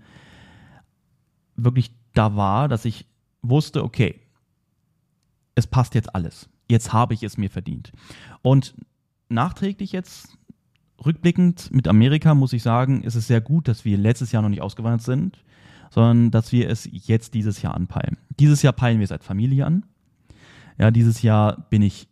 wirklich 1.56 1.92
da 2.14 2.36
war, 2.36 2.68
dass 2.68 2.86
ich 2.86 3.06
wusste, 3.42 3.84
okay, 3.84 4.20
es 5.56 5.68
passt 5.68 5.94
jetzt 5.96 6.16
alles. 6.16 6.50
Jetzt 6.68 6.94
habe 6.94 7.14
ich 7.14 7.24
es 7.24 7.38
mir 7.38 7.50
verdient. 7.50 7.92
Und 8.42 8.76
nachträglich 9.28 9.92
jetzt, 9.92 10.38
rückblickend 11.06 11.72
mit 11.72 11.88
Amerika, 11.88 12.34
muss 12.34 12.54
ich 12.54 12.64
sagen, 12.64 13.04
ist 13.04 13.16
es 13.16 13.28
sehr 13.28 13.42
gut, 13.42 13.68
dass 13.68 13.86
wir 13.86 13.98
letztes 13.98 14.32
Jahr 14.32 14.42
noch 14.42 14.50
nicht 14.50 14.62
ausgewandert 14.62 15.02
sind, 15.02 15.44
sondern 15.92 16.32
dass 16.32 16.52
wir 16.52 16.70
es 16.70 16.88
jetzt 16.92 17.34
dieses 17.34 17.62
Jahr 17.62 17.76
anpeilen. 17.76 18.18
Dieses 18.40 18.62
Jahr 18.62 18.74
peilen 18.74 19.00
wir 19.00 19.12
als 19.12 19.26
Familie 19.26 19.66
an. 19.66 19.86
Ja, 20.78 20.92
dieses 20.92 21.22
Jahr 21.22 21.68
bin 21.70 21.82
ich 21.82 22.08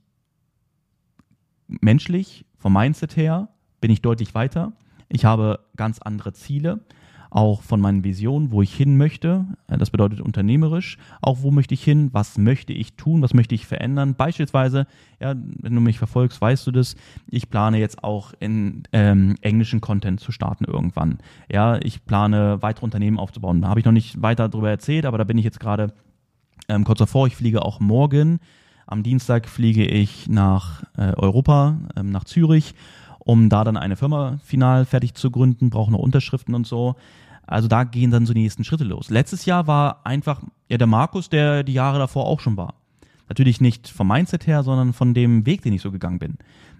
menschlich, 1.67 2.46
vom 2.57 2.74
Mindset 2.74 3.15
her, 3.15 3.50
bin 3.81 3.91
ich 3.91 4.01
deutlich 4.01 4.36
weiter. 4.36 4.74
Ich 5.10 5.25
habe 5.25 5.60
ganz 5.75 6.00
andere 6.00 6.34
Ziele, 6.34 6.79
auch 7.29 7.62
von 7.62 7.81
meinen 7.81 8.03
Visionen, 8.03 8.51
wo 8.51 8.62
ich 8.62 8.74
hin 8.74 8.98
möchte. 8.98 9.46
Das 9.67 9.89
bedeutet 9.89 10.22
unternehmerisch. 10.22 10.98
Auch 11.22 11.41
wo 11.41 11.51
möchte 11.51 11.74
ich 11.74 11.84
hin? 11.84 12.10
Was 12.13 12.38
möchte 12.38 12.74
ich 12.74 12.96
tun? 12.96 13.22
Was 13.22 13.34
möchte 13.34 13.53
ich 13.53 13.67
verändern? 13.67 14.15
Beispielsweise, 14.15 14.88
ja, 15.19 15.36
wenn 15.36 15.75
du 15.75 15.81
mich 15.81 15.98
verfolgst, 15.98 16.39
weißt 16.39 16.65
du 16.67 16.72
das. 16.72 16.96
Ich 17.27 17.50
plane 17.50 17.79
jetzt 17.79 18.03
auch 18.03 18.34
in 18.39 18.84
ähm, 18.93 19.36
englischen 19.41 19.81
Content 19.81 20.19
zu 20.19 20.31
starten 20.31 20.63
irgendwann. 20.63 21.17
Ja, 21.51 21.77
ich 21.84 22.05
plane 22.05 22.62
weitere 22.62 22.86
Unternehmen 22.86 23.19
aufzubauen. 23.19 23.62
Da 23.62 23.67
habe 23.67 23.79
ich 23.79 23.86
noch 23.86 23.91
nicht 23.91 24.22
weiter 24.22 24.48
darüber 24.48 24.69
erzählt, 24.69 25.05
aber 25.05 25.17
da 25.17 25.24
bin 25.24 25.38
ich 25.38 25.46
jetzt 25.46 25.60
gerade 25.60 25.93
Ähm, 26.69 26.84
kurz 26.84 27.00
davor, 27.00 27.27
ich 27.27 27.36
fliege 27.36 27.62
auch 27.62 27.79
morgen. 27.79 28.39
Am 28.88 29.01
Dienstag 29.01 29.48
fliege 29.48 29.86
ich 29.86 30.27
nach 30.27 30.84
äh, 30.98 31.13
Europa, 31.15 31.77
ähm, 31.96 32.12
nach 32.12 32.25
Zürich, 32.25 32.74
um 33.27 33.50
da 33.50 33.65
dann 33.65 33.75
eine 33.75 33.98
Firma 33.98 34.39
final 34.41 34.86
fertig 34.86 35.13
zu 35.13 35.29
gründen, 35.29 35.69
brauche 35.69 35.91
noch 35.91 36.00
Unterschriften 36.00 36.55
und 36.55 36.65
so. 36.65 36.96
Also 37.46 37.67
da 37.67 37.84
gehen 37.84 38.10
dann 38.10 38.25
so 38.25 38.34
die 38.34 38.41
nächsten 38.41 38.63
Schritte 38.63 38.86
los. 38.86 39.10
Letztes 39.10 39.46
Jahr 39.46 39.67
war 39.67 40.05
einfach 40.05 40.41
ja 40.69 40.77
der 40.77 40.88
Markus, 40.88 41.29
der 41.29 41.63
die 41.63 41.74
Jahre 41.74 42.00
davor 42.00 42.25
auch 42.25 42.39
schon 42.39 42.55
war. 42.55 42.75
Natürlich 43.27 43.60
nicht 43.60 43.89
vom 43.89 44.07
Mindset 44.07 44.48
her, 44.48 44.63
sondern 44.63 44.93
von 44.93 45.13
dem 45.13 45.46
Weg, 45.46 45.62
den 45.62 45.74
ich 45.74 45.81
so 45.81 45.91
gegangen 45.91 46.19
bin. 46.19 46.38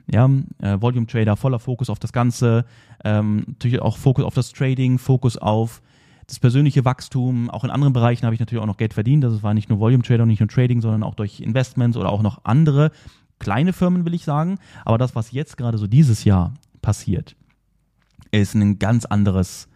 Ja, 0.10 0.30
äh, 0.60 0.82
Volume 0.82 1.06
Trader, 1.06 1.36
voller 1.36 1.60
Fokus 1.60 1.90
auf 1.90 2.00
das 2.00 2.14
Ganze, 2.14 2.64
ähm, 3.04 3.44
natürlich 3.48 3.82
auch 3.82 3.98
Fokus 3.98 4.24
auf 4.24 4.34
das 4.34 4.54
Trading, 4.54 5.00
Fokus 5.00 5.38
auf 5.38 5.82
das 6.28 6.40
persönliche 6.40 6.86
Wachstum. 6.86 7.50
Auch 7.50 7.66
in 7.66 7.70
anderen 7.72 7.92
Bereichen 7.92 8.26
habe 8.26 8.34
ich 8.34 8.40
natürlich 8.40 8.62
auch 8.62 8.68
noch 8.68 8.78
Geld 8.78 8.94
verdient. 8.94 9.26
Das 9.26 9.44
war 9.44 9.54
nicht 9.54 9.70
nur 9.70 9.80
Volume 9.80 10.04
Trader 10.04 10.24
und 10.24 10.30
nicht 10.30 10.40
nur 10.40 10.48
Trading, 10.48 10.80
sondern 10.80 11.04
auch 11.04 11.16
durch 11.16 11.42
Investments 11.42 11.98
oder 11.98 12.10
auch 12.10 12.22
noch 12.22 12.46
andere 12.46 12.92
kleine 13.40 13.74
Firmen, 13.74 14.06
will 14.06 14.14
ich 14.14 14.24
sagen. 14.24 14.60
Aber 14.86 14.98
das, 14.98 15.16
was 15.16 15.32
jetzt 15.32 15.58
gerade 15.58 15.78
so 15.78 15.88
dieses 15.88 16.24
Jahr 16.24 16.54
passiert, 16.82 17.36
ist 18.32 18.56
ein 18.56 18.80
ganz 18.80 19.06
anderes 19.06 19.68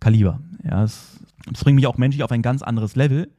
Kaliber. 0.00 0.40
Ja, 0.64 0.84
es, 0.84 1.20
es 1.52 1.62
bringt 1.64 1.76
mich 1.76 1.86
auch 1.86 1.98
menschlich 1.98 2.22
auf 2.22 2.32
ein 2.32 2.42
ganz 2.42 2.62
anderes 2.62 2.96
Level, 2.96 3.30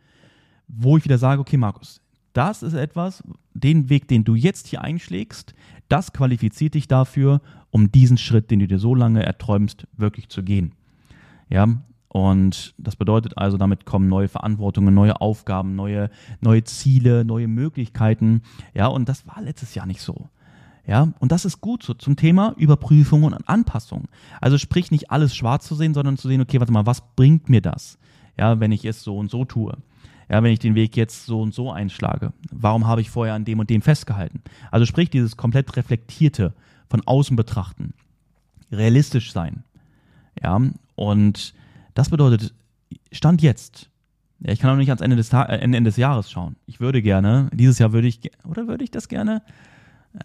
wo 0.67 0.97
ich 0.97 1.03
wieder 1.03 1.17
sage, 1.17 1.41
okay, 1.41 1.57
Markus, 1.57 2.01
das 2.33 2.63
ist 2.63 2.73
etwas, 2.73 3.23
den 3.53 3.89
Weg, 3.89 4.07
den 4.07 4.23
du 4.23 4.35
jetzt 4.35 4.67
hier 4.67 4.81
einschlägst, 4.81 5.53
das 5.89 6.13
qualifiziert 6.13 6.75
dich 6.75 6.87
dafür, 6.87 7.41
um 7.69 7.91
diesen 7.91 8.17
Schritt, 8.17 8.49
den 8.51 8.59
du 8.59 8.67
dir 8.67 8.79
so 8.79 8.95
lange 8.95 9.23
erträumst, 9.23 9.87
wirklich 9.97 10.29
zu 10.29 10.43
gehen. 10.43 10.73
Ja, 11.49 11.67
und 12.11 12.73
das 12.77 12.97
bedeutet 12.97 13.37
also, 13.37 13.55
damit 13.55 13.85
kommen 13.85 14.09
neue 14.09 14.27
Verantwortungen, 14.27 14.93
neue 14.93 15.21
Aufgaben, 15.21 15.77
neue, 15.77 16.09
neue 16.41 16.61
Ziele, 16.65 17.23
neue 17.23 17.47
Möglichkeiten. 17.47 18.41
Ja, 18.73 18.87
und 18.87 19.07
das 19.07 19.25
war 19.27 19.41
letztes 19.41 19.75
Jahr 19.75 19.85
nicht 19.85 20.01
so. 20.01 20.27
Ja, 20.85 21.13
und 21.19 21.31
das 21.31 21.45
ist 21.45 21.61
gut 21.61 21.83
so 21.83 21.93
zum 21.93 22.17
Thema 22.17 22.53
Überprüfung 22.57 23.23
und 23.23 23.47
Anpassung. 23.47 24.09
Also 24.41 24.57
sprich 24.57 24.91
nicht 24.91 25.09
alles 25.09 25.33
schwarz 25.33 25.65
zu 25.65 25.73
sehen, 25.73 25.93
sondern 25.93 26.17
zu 26.17 26.27
sehen, 26.27 26.41
okay, 26.41 26.59
warte 26.59 26.73
mal, 26.73 26.85
was 26.85 27.01
bringt 27.15 27.47
mir 27.47 27.61
das? 27.61 27.97
Ja, 28.37 28.59
wenn 28.59 28.73
ich 28.73 28.83
es 28.83 29.03
so 29.03 29.17
und 29.17 29.31
so 29.31 29.45
tue. 29.45 29.77
Ja, 30.29 30.43
wenn 30.43 30.51
ich 30.51 30.59
den 30.59 30.75
Weg 30.75 30.97
jetzt 30.97 31.25
so 31.25 31.39
und 31.39 31.53
so 31.53 31.71
einschlage. 31.71 32.33
Warum 32.51 32.87
habe 32.87 32.99
ich 32.99 33.09
vorher 33.09 33.35
an 33.35 33.45
dem 33.45 33.59
und 33.59 33.69
dem 33.69 33.81
festgehalten? 33.81 34.41
Also 34.69 34.85
sprich 34.85 35.09
dieses 35.09 35.37
komplett 35.37 35.77
reflektierte, 35.77 36.53
von 36.89 37.07
außen 37.07 37.37
betrachten, 37.37 37.93
realistisch 38.69 39.31
sein. 39.31 39.63
Ja, 40.43 40.59
und 40.95 41.53
das 41.93 42.09
bedeutet, 42.09 42.53
Stand 43.11 43.41
jetzt, 43.41 43.89
ja, 44.39 44.51
ich 44.51 44.59
kann 44.59 44.71
auch 44.71 44.77
nicht 44.77 44.89
ans 44.89 45.01
Ende 45.01 45.15
des, 45.15 45.29
Ta 45.29 45.43
äh, 45.43 45.57
Ende 45.57 45.81
des 45.83 45.97
Jahres 45.97 46.31
schauen. 46.31 46.55
Ich 46.65 46.79
würde 46.79 47.01
gerne, 47.01 47.49
dieses 47.53 47.79
Jahr 47.79 47.93
würde 47.93 48.07
ich, 48.07 48.19
oder 48.43 48.67
würde 48.67 48.83
ich 48.83 48.91
das 48.91 49.07
gerne? 49.07 49.41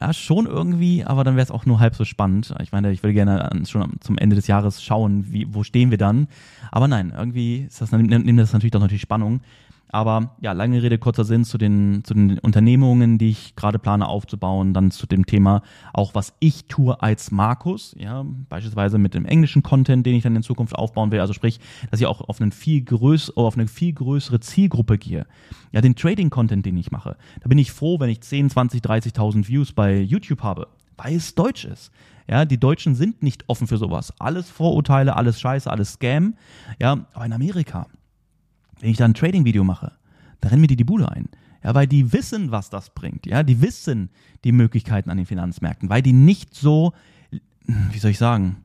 Ja, 0.01 0.13
schon 0.13 0.47
irgendwie, 0.47 1.05
aber 1.05 1.23
dann 1.23 1.37
wäre 1.37 1.45
es 1.45 1.53
auch 1.53 1.65
nur 1.65 1.79
halb 1.79 1.95
so 1.95 2.05
spannend. 2.05 2.53
Ich 2.61 2.73
meine, 2.73 2.91
ich 2.91 3.05
würde 3.05 3.15
gerne 3.15 3.49
schon 3.67 4.01
zum 4.01 4.19
Ende 4.19 4.35
des 4.35 4.49
Jahres 4.49 4.83
schauen, 4.83 5.33
wie, 5.33 5.47
wo 5.55 5.63
stehen 5.63 5.93
wir 5.93 5.99
dann. 5.99 6.27
Aber 6.73 6.89
nein, 6.89 7.13
irgendwie 7.17 7.59
ist 7.59 7.81
das, 7.81 7.93
nimmt 7.93 8.41
das 8.41 8.53
natürlich 8.53 8.73
doch 8.73 8.85
die 8.89 8.99
Spannung. 8.99 9.43
Aber 9.89 10.37
ja, 10.41 10.53
lange 10.53 10.83
Rede, 10.83 10.99
kurzer 10.99 11.25
Sinn 11.25 11.45
zu 11.45 11.59
den, 11.59 12.03
zu 12.05 12.15
den 12.15 12.39
Unternehmungen, 12.41 13.19
die 13.19 13.31
ich 13.31 13.55
gerade 13.57 13.79
plane 13.79 14.09
aufzubauen, 14.09 14.75
dann 14.75 14.91
zu 14.91 15.07
dem 15.07 15.27
Thema 15.27 15.63
auch, 15.93 16.15
was 16.15 16.35
ich 16.41 16.67
tue 16.67 17.01
als 17.01 17.31
Markus, 17.31 17.95
ja, 17.99 18.25
beispielsweise 18.49 18.99
mit 18.99 19.15
dem 19.15 19.25
englischen 19.25 19.63
Content, 19.63 20.05
den 20.05 20.15
ich 20.15 20.23
dann 20.23 20.35
in 20.35 20.43
Zukunft 20.43 20.75
aufbauen 20.75 21.13
will, 21.13 21.21
also 21.21 21.33
sprich, 21.33 21.61
dass 21.91 22.01
ich 22.01 22.07
auch 22.07 22.21
auf, 22.21 22.41
einen 22.41 22.53
viel 22.53 22.83
größ 22.83 23.37
auf 23.37 23.57
eine 23.57 23.69
viel 23.69 23.93
größere 23.93 24.41
Zielgruppe 24.41 24.99
gehe. 24.99 25.27
Ja, 25.73 25.81
den 25.81 25.95
Trading-Content, 25.95 26.67
den 26.67 26.77
ich 26.77 26.91
mache, 26.91 27.17
da 27.41 27.49
bin 27.49 27.59
ich 27.59 27.71
froh, 27.71 28.01
wenn 28.01 28.11
ich 28.11 28.21
10, 28.21 28.51
20, 28.51 28.83
30.000 28.83 29.49
Views 29.49 29.73
bei 29.73 30.01
YouTube 30.01 30.43
habe, 30.43 30.69
weil 30.97 31.17
es 31.17 31.35
Deutsch 31.35 31.65
ist. 31.65 31.93
Ja, 32.29 32.45
die 32.45 32.59
Deutschen 32.59 32.97
sind 32.97 33.23
nicht 33.23 33.45
offen 33.49 33.69
für 33.69 33.77
sowas. 33.77 34.13
Alles 34.19 34.51
Vorurteile, 34.51 35.15
alles 35.15 35.41
Scheiße, 35.41 35.71
alles 35.71 35.93
Scam. 35.93 36.35
Ja, 36.81 37.07
aber 37.13 37.25
in 37.25 37.33
Amerika, 37.33 37.87
wenn 38.81 38.91
ich 38.91 38.97
da 38.97 39.05
ein 39.05 39.15
Trading-Video 39.15 39.65
mache, 39.65 39.93
da 40.41 40.49
rennen 40.49 40.61
mir 40.61 40.67
die 40.67 40.77
die 40.77 40.85
Bude 40.85 41.11
ein. 41.11 41.29
Ja, 41.65 41.75
weil 41.75 41.87
die 41.87 42.13
wissen, 42.13 42.51
was 42.51 42.71
das 42.71 42.91
bringt. 42.91 43.27
Ja, 43.27 43.43
die 43.43 43.61
wissen 43.61 44.11
die 44.45 44.53
Möglichkeiten 44.53 45.11
an 45.11 45.17
den 45.17 45.27
Finanzmärkten, 45.27 45.89
weil 45.89 46.03
die 46.03 46.13
nicht 46.13 46.55
so, 46.55 46.93
wie 47.67 47.99
soll 47.99 48.13
ich 48.13 48.19
sagen, 48.19 48.63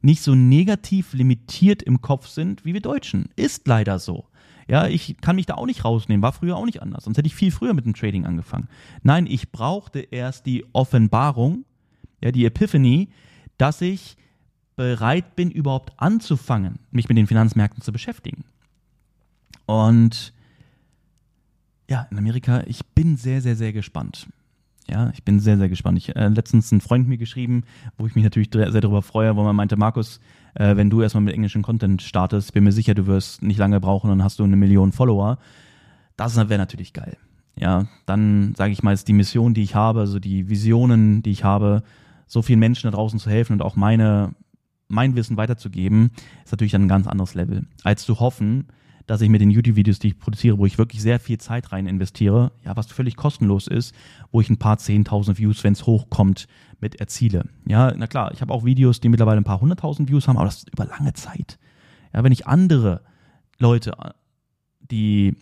nicht 0.00 0.22
so 0.22 0.34
negativ 0.34 1.12
limitiert 1.12 1.82
im 1.82 2.00
Kopf 2.00 2.28
sind 2.28 2.64
wie 2.64 2.72
wir 2.72 2.80
Deutschen. 2.80 3.28
Ist 3.36 3.66
leider 3.66 3.98
so. 3.98 4.26
Ja, 4.68 4.86
ich 4.86 5.16
kann 5.20 5.36
mich 5.36 5.46
da 5.46 5.54
auch 5.54 5.66
nicht 5.66 5.84
rausnehmen, 5.84 6.22
war 6.22 6.32
früher 6.32 6.56
auch 6.56 6.66
nicht 6.66 6.82
anders. 6.82 7.04
Sonst 7.04 7.16
hätte 7.16 7.26
ich 7.26 7.34
viel 7.34 7.50
früher 7.50 7.74
mit 7.74 7.86
dem 7.86 7.94
Trading 7.94 8.26
angefangen. 8.26 8.68
Nein, 9.02 9.26
ich 9.26 9.50
brauchte 9.50 10.00
erst 10.00 10.46
die 10.46 10.64
Offenbarung, 10.72 11.64
ja, 12.22 12.32
die 12.32 12.44
Epiphany, 12.44 13.08
dass 13.56 13.80
ich 13.80 14.16
bereit 14.76 15.36
bin, 15.36 15.50
überhaupt 15.50 15.92
anzufangen, 15.96 16.78
mich 16.90 17.08
mit 17.08 17.18
den 17.18 17.26
Finanzmärkten 17.26 17.82
zu 17.82 17.92
beschäftigen. 17.92 18.44
Und 19.68 20.32
ja, 21.90 22.08
in 22.10 22.16
Amerika, 22.16 22.62
ich 22.66 22.86
bin 22.86 23.18
sehr, 23.18 23.42
sehr, 23.42 23.54
sehr 23.54 23.74
gespannt. 23.74 24.26
Ja, 24.88 25.10
ich 25.12 25.24
bin 25.24 25.40
sehr, 25.40 25.58
sehr 25.58 25.68
gespannt. 25.68 25.98
Ich 25.98 26.16
äh, 26.16 26.28
letztens 26.28 26.72
einen 26.72 26.80
Freund 26.80 27.06
mir 27.06 27.18
geschrieben, 27.18 27.64
wo 27.98 28.06
ich 28.06 28.14
mich 28.14 28.24
natürlich 28.24 28.48
sehr 28.50 28.80
darüber 28.80 29.02
freue, 29.02 29.36
wo 29.36 29.42
man 29.42 29.54
meinte, 29.54 29.76
Markus, 29.76 30.20
äh, 30.54 30.74
wenn 30.76 30.88
du 30.88 31.02
erstmal 31.02 31.22
mit 31.22 31.34
englischem 31.34 31.60
Content 31.60 32.00
startest, 32.00 32.54
bin 32.54 32.64
mir 32.64 32.72
sicher, 32.72 32.94
du 32.94 33.06
wirst 33.06 33.42
nicht 33.42 33.58
lange 33.58 33.78
brauchen 33.78 34.10
und 34.10 34.16
dann 34.16 34.24
hast 34.24 34.38
du 34.38 34.44
eine 34.44 34.56
Million 34.56 34.92
Follower. 34.92 35.36
Das 36.16 36.34
wäre 36.36 36.56
natürlich 36.56 36.94
geil. 36.94 37.18
Ja, 37.54 37.88
dann 38.06 38.54
sage 38.56 38.72
ich 38.72 38.82
mal, 38.82 38.94
ist 38.94 39.06
die 39.06 39.12
Mission, 39.12 39.52
die 39.52 39.62
ich 39.62 39.74
habe, 39.74 40.00
also 40.00 40.18
die 40.18 40.48
Visionen, 40.48 41.22
die 41.22 41.32
ich 41.32 41.44
habe, 41.44 41.82
so 42.26 42.40
vielen 42.40 42.60
Menschen 42.60 42.90
da 42.90 42.96
draußen 42.96 43.18
zu 43.18 43.28
helfen 43.28 43.52
und 43.52 43.62
auch 43.62 43.76
meine, 43.76 44.34
mein 44.88 45.14
Wissen 45.14 45.36
weiterzugeben, 45.36 46.10
ist 46.42 46.52
natürlich 46.52 46.74
ein 46.74 46.88
ganz 46.88 47.06
anderes 47.06 47.34
Level, 47.34 47.66
als 47.84 48.04
zu 48.04 48.18
hoffen, 48.18 48.68
dass 49.08 49.22
ich 49.22 49.30
mit 49.30 49.40
den 49.40 49.50
YouTube-Videos, 49.50 49.98
die 49.98 50.08
ich 50.08 50.18
produziere, 50.18 50.58
wo 50.58 50.66
ich 50.66 50.76
wirklich 50.76 51.00
sehr 51.00 51.18
viel 51.18 51.38
Zeit 51.38 51.72
rein 51.72 51.86
investiere, 51.86 52.52
ja, 52.64 52.76
was 52.76 52.92
völlig 52.92 53.16
kostenlos 53.16 53.66
ist, 53.66 53.94
wo 54.30 54.40
ich 54.40 54.50
ein 54.50 54.58
paar 54.58 54.76
zehntausend 54.76 55.38
Views, 55.38 55.64
wenn 55.64 55.72
es 55.72 55.86
hochkommt, 55.86 56.46
mit 56.78 56.96
erziele. 57.00 57.46
Ja, 57.66 57.92
na 57.96 58.06
klar, 58.06 58.32
ich 58.32 58.42
habe 58.42 58.52
auch 58.52 58.64
Videos, 58.64 59.00
die 59.00 59.08
mittlerweile 59.08 59.40
ein 59.40 59.44
paar 59.44 59.62
hunderttausend 59.62 60.10
Views 60.10 60.28
haben, 60.28 60.36
aber 60.36 60.44
das 60.44 60.58
ist 60.58 60.70
über 60.70 60.84
lange 60.84 61.14
Zeit. 61.14 61.58
Ja, 62.14 62.22
wenn 62.22 62.32
ich 62.32 62.46
andere 62.46 63.00
Leute, 63.58 63.96
die 64.80 65.34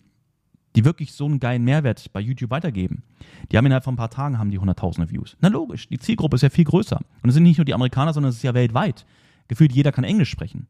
die 0.75 0.85
wirklich 0.85 1.13
so 1.13 1.25
einen 1.25 1.39
geilen 1.39 1.63
Mehrwert 1.63 2.13
bei 2.13 2.19
YouTube 2.19 2.51
weitergeben. 2.51 3.01
Die 3.51 3.57
haben 3.57 3.65
innerhalb 3.65 3.83
von 3.83 3.95
ein 3.95 3.97
paar 3.97 4.11
Tagen 4.11 4.37
haben 4.37 4.51
die 4.51 4.59
hunderttausende 4.59 5.09
Views. 5.09 5.35
Na 5.41 5.47
logisch, 5.47 5.87
die 5.89 5.97
Zielgruppe 5.97 6.35
ist 6.35 6.43
ja 6.43 6.51
viel 6.51 6.65
größer. 6.65 6.97
Und 7.23 7.29
es 7.29 7.33
sind 7.33 7.41
nicht 7.41 7.57
nur 7.57 7.65
die 7.65 7.73
Amerikaner, 7.73 8.13
sondern 8.13 8.29
es 8.29 8.35
ist 8.35 8.43
ja 8.43 8.53
weltweit. 8.53 9.07
Gefühlt 9.47 9.71
jeder 9.71 9.91
kann 9.91 10.03
Englisch 10.03 10.29
sprechen. 10.29 10.67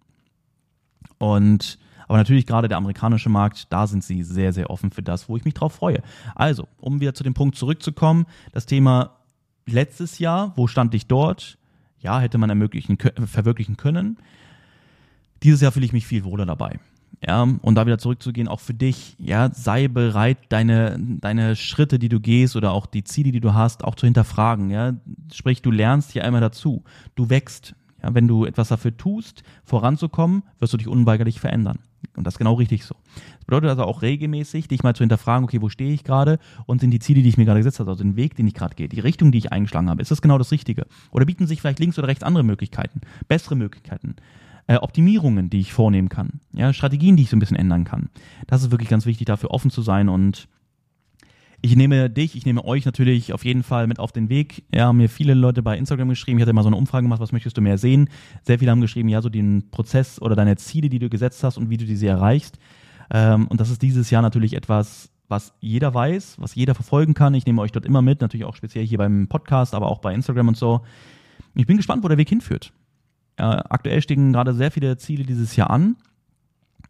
Und 1.18 1.78
aber 2.08 2.18
natürlich 2.18 2.46
gerade 2.46 2.68
der 2.68 2.78
amerikanische 2.78 3.30
Markt, 3.30 3.72
da 3.72 3.88
sind 3.88 4.04
sie 4.04 4.24
sehr, 4.24 4.54
sehr 4.54 4.70
offen 4.70 4.92
für 4.92 5.04
das, 5.04 5.30
wo 5.30 5.38
ich 5.38 5.46
mich 5.46 5.54
drauf 5.54 5.74
freue. 5.74 6.02
Also, 6.36 6.68
um 6.78 7.02
wieder 7.02 7.14
zu 7.14 7.24
dem 7.24 7.34
Punkt 7.34 7.56
zurückzukommen, 7.56 8.26
das 8.54 8.66
Thema 8.66 9.18
letztes 9.66 10.20
Jahr, 10.20 10.54
wo 10.56 10.68
stand 10.68 10.94
ich 10.94 11.08
dort? 11.08 11.58
Ja, 12.00 12.20
hätte 12.20 12.38
man 12.38 12.50
ermöglichen, 12.50 12.98
verwirklichen 13.26 13.78
können. 13.78 14.18
Dieses 15.44 15.62
Jahr 15.62 15.72
fühle 15.72 15.86
ich 15.86 15.94
mich 15.94 16.08
viel 16.08 16.24
wohler 16.24 16.46
dabei. 16.46 16.80
Ja, 17.26 17.42
und 17.42 17.76
da 17.76 17.86
wieder 17.88 17.98
zurückzugehen, 17.98 18.48
auch 18.48 18.60
für 18.60 18.76
dich, 18.76 19.16
ja, 19.18 19.50
sei 19.52 19.88
bereit, 19.88 20.38
deine, 20.50 21.00
deine 21.00 21.56
Schritte, 21.56 21.98
die 21.98 22.10
du 22.10 22.20
gehst 22.20 22.56
oder 22.56 22.72
auch 22.72 22.86
die 22.86 23.04
Ziele, 23.04 23.32
die 23.32 23.40
du 23.40 23.56
hast, 23.56 23.84
auch 23.84 23.96
zu 23.96 24.06
hinterfragen, 24.06 24.70
ja. 24.70 24.94
Sprich, 25.34 25.64
du 25.64 25.72
lernst 25.72 26.12
hier 26.12 26.24
einmal 26.24 26.42
dazu. 26.42 26.84
Du 27.16 27.30
wächst. 27.30 27.76
Ja, 28.02 28.14
wenn 28.14 28.28
du 28.28 28.46
etwas 28.46 28.68
dafür 28.68 28.96
tust, 28.96 29.44
voranzukommen, 29.64 30.44
wirst 30.60 30.74
du 30.74 30.78
dich 30.78 30.88
unweigerlich 30.88 31.40
verändern. 31.40 31.80
Und 32.16 32.26
das 32.26 32.36
ist 32.36 32.38
genau 32.38 32.54
richtig 32.54 32.86
so. 32.86 32.96
Das 33.38 33.46
bedeutet 33.46 33.70
also 33.72 33.84
auch 33.84 34.02
regelmäßig, 34.02 34.68
dich 34.68 34.84
mal 34.84 34.96
zu 34.96 35.04
hinterfragen, 35.04 35.44
okay, 35.44 35.62
wo 35.62 35.70
stehe 35.70 35.94
ich 35.94 36.04
gerade 36.04 36.40
und 36.66 36.82
sind 36.82 36.92
die 36.92 37.00
Ziele, 37.00 37.22
die 37.22 37.30
ich 37.30 37.38
mir 37.38 37.46
gerade 37.46 37.60
gesetzt 37.60 37.80
habe, 37.80 37.90
also 37.90 38.04
den 38.04 38.16
Weg, 38.16 38.36
den 38.36 38.48
ich 38.48 38.54
gerade 38.54 38.76
gehe, 38.76 38.88
die 38.88 39.00
Richtung, 39.00 39.32
die 39.32 39.40
ich 39.40 39.52
eingeschlagen 39.52 39.90
habe, 39.90 40.02
ist 40.02 40.12
das 40.12 40.22
genau 40.22 40.38
das 40.38 40.52
Richtige? 40.52 40.86
Oder 41.12 41.26
bieten 41.26 41.48
sich 41.48 41.62
vielleicht 41.62 41.80
links 41.80 41.98
oder 41.98 42.08
rechts 42.08 42.24
andere 42.24 42.44
Möglichkeiten, 42.44 43.02
bessere 43.28 43.56
Möglichkeiten? 43.56 44.16
Äh, 44.68 44.78
Optimierungen, 44.78 45.50
die 45.50 45.60
ich 45.60 45.74
vornehmen 45.74 46.10
kann, 46.10 46.42
ja, 46.54 46.74
Strategien, 46.74 47.16
die 47.16 47.24
ich 47.24 47.30
so 47.30 47.38
ein 47.38 47.40
bisschen 47.40 47.58
ändern 47.58 47.84
kann. 47.84 48.10
Das 48.48 48.64
ist 48.64 48.72
wirklich 48.72 48.90
ganz 48.90 49.06
wichtig, 49.06 49.26
dafür 49.26 49.52
offen 49.52 49.72
zu 49.72 49.82
sein 49.82 50.10
und 50.10 50.48
ich 51.68 51.76
nehme 51.76 52.10
dich, 52.10 52.38
ich 52.38 52.46
nehme 52.46 52.64
euch 52.64 52.86
natürlich 52.86 53.34
auf 53.34 53.44
jeden 53.44 53.62
Fall 53.62 53.88
mit 53.88 54.00
auf 54.00 54.14
den 54.14 54.30
Weg. 54.30 54.64
Ja, 54.74 54.86
haben 54.86 54.98
mir 54.98 55.10
viele 55.10 55.34
Leute 55.34 55.62
bei 55.62 55.78
Instagram 55.78 56.08
geschrieben. 56.08 56.38
Ich 56.38 56.44
hatte 56.44 56.54
mal 56.54 56.62
so 56.64 56.70
eine 56.70 56.78
Umfrage 56.78 57.04
gemacht, 57.04 57.20
was 57.20 57.34
möchtest 57.34 57.58
du 57.58 57.62
mehr 57.62 57.78
sehen? 57.78 58.10
Sehr 58.44 58.58
viele 58.58 58.72
haben 58.72 58.80
geschrieben, 58.80 59.10
ja, 59.10 59.22
so 59.22 59.28
den 59.28 59.70
Prozess 59.70 60.22
oder 60.22 60.36
deine 60.36 60.56
Ziele, 60.56 60.88
die 60.88 61.00
du 61.00 61.10
gesetzt 61.10 61.44
hast 61.44 61.58
und 61.58 61.70
wie 61.70 61.76
du 61.76 61.84
diese 61.84 62.08
erreichst. 62.08 62.58
Ähm, 63.12 63.48
und 63.48 63.60
das 63.60 63.70
ist 63.70 63.82
dieses 63.82 64.10
Jahr 64.10 64.22
natürlich 64.22 64.54
etwas, 64.54 65.12
was 65.28 65.54
jeder 65.60 65.94
weiß, 65.94 66.38
was 66.40 66.56
jeder 66.56 66.74
verfolgen 66.74 67.14
kann. 67.14 67.34
Ich 67.34 67.46
nehme 67.46 67.62
euch 67.62 67.74
dort 67.74 67.86
immer 67.86 68.02
mit, 68.02 68.22
natürlich 68.22 68.46
auch 68.46 68.56
speziell 68.56 68.88
hier 68.88 68.98
beim 68.98 69.28
Podcast, 69.28 69.74
aber 69.74 69.88
auch 69.88 70.00
bei 70.00 70.14
Instagram 70.14 70.48
und 70.48 70.58
so. 70.58 70.82
Ich 71.54 71.66
bin 71.66 71.76
gespannt, 71.76 72.02
wo 72.02 72.08
der 72.08 72.18
Weg 72.18 72.30
hinführt. 72.30 72.72
Äh, 73.36 73.44
aktuell 73.44 74.02
stehen 74.02 74.32
gerade 74.32 74.54
sehr 74.54 74.72
viele 74.72 74.96
Ziele 74.96 75.26
dieses 75.26 75.58
Jahr 75.58 75.70
an. 75.70 75.98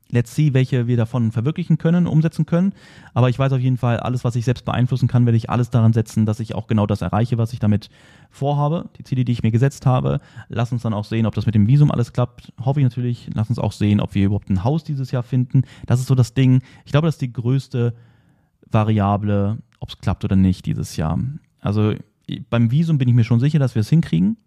Let's 0.09 0.33
see, 0.33 0.53
welche 0.53 0.87
wir 0.87 0.95
davon 0.95 1.31
verwirklichen 1.31 1.77
können, 1.77 2.07
umsetzen 2.07 2.45
können. 2.45 2.73
Aber 3.13 3.29
ich 3.29 3.37
weiß 3.37 3.51
auf 3.51 3.59
jeden 3.59 3.77
Fall, 3.77 3.99
alles, 3.99 4.23
was 4.23 4.35
ich 4.35 4.45
selbst 4.45 4.63
beeinflussen 4.63 5.07
kann, 5.07 5.25
werde 5.25 5.37
ich 5.37 5.49
alles 5.49 5.69
daran 5.69 5.91
setzen, 5.91 6.25
dass 6.25 6.39
ich 6.39 6.55
auch 6.55 6.67
genau 6.67 6.85
das 6.85 7.01
erreiche, 7.01 7.37
was 7.37 7.51
ich 7.51 7.59
damit 7.59 7.89
vorhabe. 8.29 8.89
Die 8.97 9.03
Ziele, 9.03 9.25
die 9.25 9.33
ich 9.33 9.43
mir 9.43 9.51
gesetzt 9.51 9.85
habe. 9.85 10.21
Lass 10.47 10.71
uns 10.71 10.83
dann 10.83 10.93
auch 10.93 11.05
sehen, 11.05 11.25
ob 11.25 11.35
das 11.35 11.45
mit 11.45 11.55
dem 11.55 11.67
Visum 11.67 11.91
alles 11.91 12.13
klappt. 12.13 12.53
Hoffe 12.63 12.79
ich 12.79 12.85
natürlich. 12.85 13.29
Lass 13.33 13.49
uns 13.49 13.59
auch 13.59 13.73
sehen, 13.73 13.99
ob 13.99 14.15
wir 14.15 14.25
überhaupt 14.25 14.49
ein 14.49 14.63
Haus 14.63 14.83
dieses 14.83 15.11
Jahr 15.11 15.23
finden. 15.23 15.63
Das 15.85 15.99
ist 15.99 16.07
so 16.07 16.15
das 16.15 16.33
Ding. 16.33 16.61
Ich 16.85 16.91
glaube, 16.91 17.07
das 17.07 17.15
ist 17.15 17.21
die 17.21 17.33
größte 17.33 17.93
Variable, 18.71 19.57
ob 19.79 19.89
es 19.89 19.97
klappt 19.99 20.23
oder 20.23 20.35
nicht 20.35 20.65
dieses 20.65 20.95
Jahr. 20.95 21.19
Also 21.59 21.93
beim 22.49 22.71
Visum 22.71 22.97
bin 22.97 23.09
ich 23.09 23.15
mir 23.15 23.23
schon 23.23 23.39
sicher, 23.39 23.59
dass 23.59 23.75
wir 23.75 23.81
es 23.81 23.89
hinkriegen. 23.89 24.37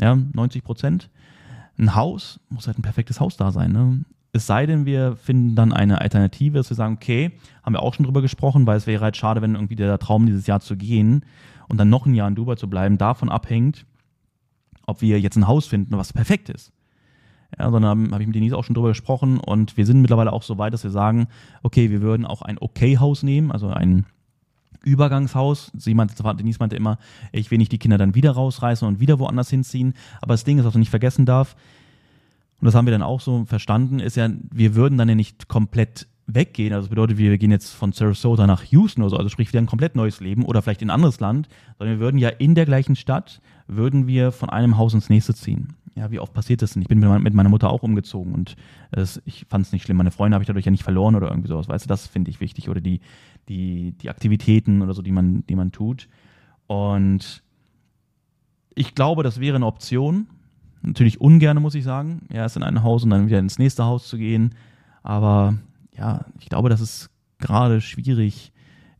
Ja, 0.00 0.16
90 0.16 0.62
Prozent. 0.62 1.10
Ein 1.78 1.94
Haus 1.94 2.40
muss 2.48 2.66
halt 2.66 2.78
ein 2.78 2.82
perfektes 2.82 3.20
Haus 3.20 3.36
da 3.36 3.52
sein. 3.52 3.72
Ne? 3.72 4.04
Es 4.38 4.46
sei 4.46 4.66
denn, 4.66 4.86
wir 4.86 5.16
finden 5.16 5.56
dann 5.56 5.72
eine 5.72 6.00
Alternative, 6.00 6.58
dass 6.58 6.70
wir 6.70 6.76
sagen, 6.76 6.94
okay, 6.94 7.32
haben 7.64 7.72
wir 7.72 7.82
auch 7.82 7.92
schon 7.92 8.04
drüber 8.04 8.22
gesprochen, 8.22 8.68
weil 8.68 8.76
es 8.76 8.86
wäre 8.86 9.02
halt 9.02 9.16
schade, 9.16 9.42
wenn 9.42 9.56
irgendwie 9.56 9.74
der 9.74 9.98
Traum 9.98 10.26
dieses 10.26 10.46
Jahr 10.46 10.60
zu 10.60 10.76
gehen 10.76 11.24
und 11.68 11.76
dann 11.78 11.90
noch 11.90 12.06
ein 12.06 12.14
Jahr 12.14 12.28
in 12.28 12.36
Dubai 12.36 12.54
zu 12.54 12.70
bleiben, 12.70 12.98
davon 12.98 13.30
abhängt, 13.30 13.84
ob 14.86 15.02
wir 15.02 15.20
jetzt 15.20 15.34
ein 15.34 15.48
Haus 15.48 15.66
finden, 15.66 15.98
was 15.98 16.12
perfekt 16.12 16.50
ist. 16.50 16.70
Ja, 17.58 17.68
sondern 17.68 18.12
habe 18.12 18.22
ich 18.22 18.28
mit 18.28 18.36
Denise 18.36 18.56
auch 18.56 18.62
schon 18.62 18.74
drüber 18.74 18.90
gesprochen 18.90 19.40
und 19.40 19.76
wir 19.76 19.86
sind 19.86 20.02
mittlerweile 20.02 20.32
auch 20.32 20.44
so 20.44 20.56
weit, 20.56 20.72
dass 20.72 20.84
wir 20.84 20.92
sagen, 20.92 21.26
okay, 21.64 21.90
wir 21.90 22.00
würden 22.00 22.24
auch 22.24 22.42
ein 22.42 22.58
Okay-Haus 22.58 23.24
nehmen, 23.24 23.50
also 23.50 23.70
ein 23.70 24.06
Übergangshaus. 24.84 25.72
Sie 25.76 25.94
meinte, 25.94 26.14
Denise 26.36 26.60
meinte 26.60 26.76
immer, 26.76 26.98
ich 27.32 27.50
will 27.50 27.58
nicht 27.58 27.72
die 27.72 27.78
Kinder 27.78 27.98
dann 27.98 28.14
wieder 28.14 28.30
rausreißen 28.30 28.86
und 28.86 29.00
wieder 29.00 29.18
woanders 29.18 29.50
hinziehen. 29.50 29.94
Aber 30.20 30.34
das 30.34 30.44
Ding 30.44 30.60
ist, 30.60 30.64
was 30.64 30.74
man 30.74 30.80
nicht 30.80 30.90
vergessen 30.90 31.26
darf, 31.26 31.56
und 32.60 32.66
das 32.66 32.74
haben 32.74 32.86
wir 32.86 32.92
dann 32.92 33.02
auch 33.02 33.20
so 33.20 33.44
verstanden, 33.44 34.00
ist 34.00 34.16
ja, 34.16 34.28
wir 34.50 34.74
würden 34.74 34.98
dann 34.98 35.08
ja 35.08 35.14
nicht 35.14 35.48
komplett 35.48 36.08
weggehen. 36.26 36.72
Also 36.72 36.86
das 36.86 36.90
bedeutet, 36.90 37.18
wir 37.18 37.38
gehen 37.38 37.50
jetzt 37.50 37.72
von 37.72 37.92
Sarasota 37.92 38.46
nach 38.46 38.64
Houston 38.64 39.02
oder 39.02 39.10
so, 39.10 39.16
also 39.16 39.28
sprich 39.28 39.48
wieder 39.48 39.60
ein 39.60 39.66
komplett 39.66 39.96
neues 39.96 40.20
Leben 40.20 40.44
oder 40.44 40.60
vielleicht 40.60 40.82
in 40.82 40.90
ein 40.90 40.94
anderes 40.94 41.20
Land, 41.20 41.48
sondern 41.78 41.96
wir 41.96 42.00
würden 42.04 42.18
ja 42.18 42.28
in 42.28 42.54
der 42.54 42.66
gleichen 42.66 42.96
Stadt, 42.96 43.40
würden 43.66 44.06
wir 44.06 44.32
von 44.32 44.50
einem 44.50 44.76
Haus 44.76 44.92
ins 44.92 45.08
nächste 45.08 45.34
ziehen. 45.34 45.74
Ja, 45.94 46.10
wie 46.10 46.20
oft 46.20 46.32
passiert 46.32 46.62
das 46.62 46.74
denn? 46.74 46.82
Ich 46.82 46.88
bin 46.88 47.00
mit 47.00 47.34
meiner 47.34 47.48
Mutter 47.48 47.70
auch 47.70 47.82
umgezogen 47.82 48.32
und 48.32 48.54
es, 48.92 49.20
ich 49.24 49.46
fand 49.48 49.66
es 49.66 49.72
nicht 49.72 49.84
schlimm. 49.84 49.96
Meine 49.96 50.12
Freunde 50.12 50.34
habe 50.34 50.42
ich 50.42 50.46
dadurch 50.46 50.66
ja 50.66 50.70
nicht 50.70 50.84
verloren 50.84 51.16
oder 51.16 51.28
irgendwie 51.28 51.48
sowas. 51.48 51.68
Weißt 51.68 51.86
du, 51.86 51.88
das 51.88 52.06
finde 52.06 52.30
ich 52.30 52.40
wichtig. 52.40 52.68
Oder 52.68 52.80
die, 52.80 53.00
die, 53.48 53.92
die 54.00 54.08
Aktivitäten 54.08 54.80
oder 54.82 54.94
so, 54.94 55.02
die 55.02 55.10
man, 55.10 55.44
die 55.48 55.56
man 55.56 55.72
tut. 55.72 56.08
Und 56.68 57.42
ich 58.76 58.94
glaube, 58.94 59.24
das 59.24 59.40
wäre 59.40 59.56
eine 59.56 59.66
Option, 59.66 60.28
Natürlich 60.82 61.20
ungern, 61.20 61.60
muss 61.60 61.74
ich 61.74 61.84
sagen, 61.84 62.22
erst 62.30 62.56
in 62.56 62.62
ein 62.62 62.82
Haus 62.82 63.04
und 63.04 63.10
dann 63.10 63.26
wieder 63.26 63.38
ins 63.38 63.58
nächste 63.58 63.84
Haus 63.84 64.08
zu 64.08 64.16
gehen. 64.16 64.54
Aber 65.02 65.54
ja, 65.96 66.24
ich 66.38 66.48
glaube, 66.48 66.68
das 66.68 66.80
ist 66.80 67.10
gerade 67.38 67.80
schwierig 67.80 68.52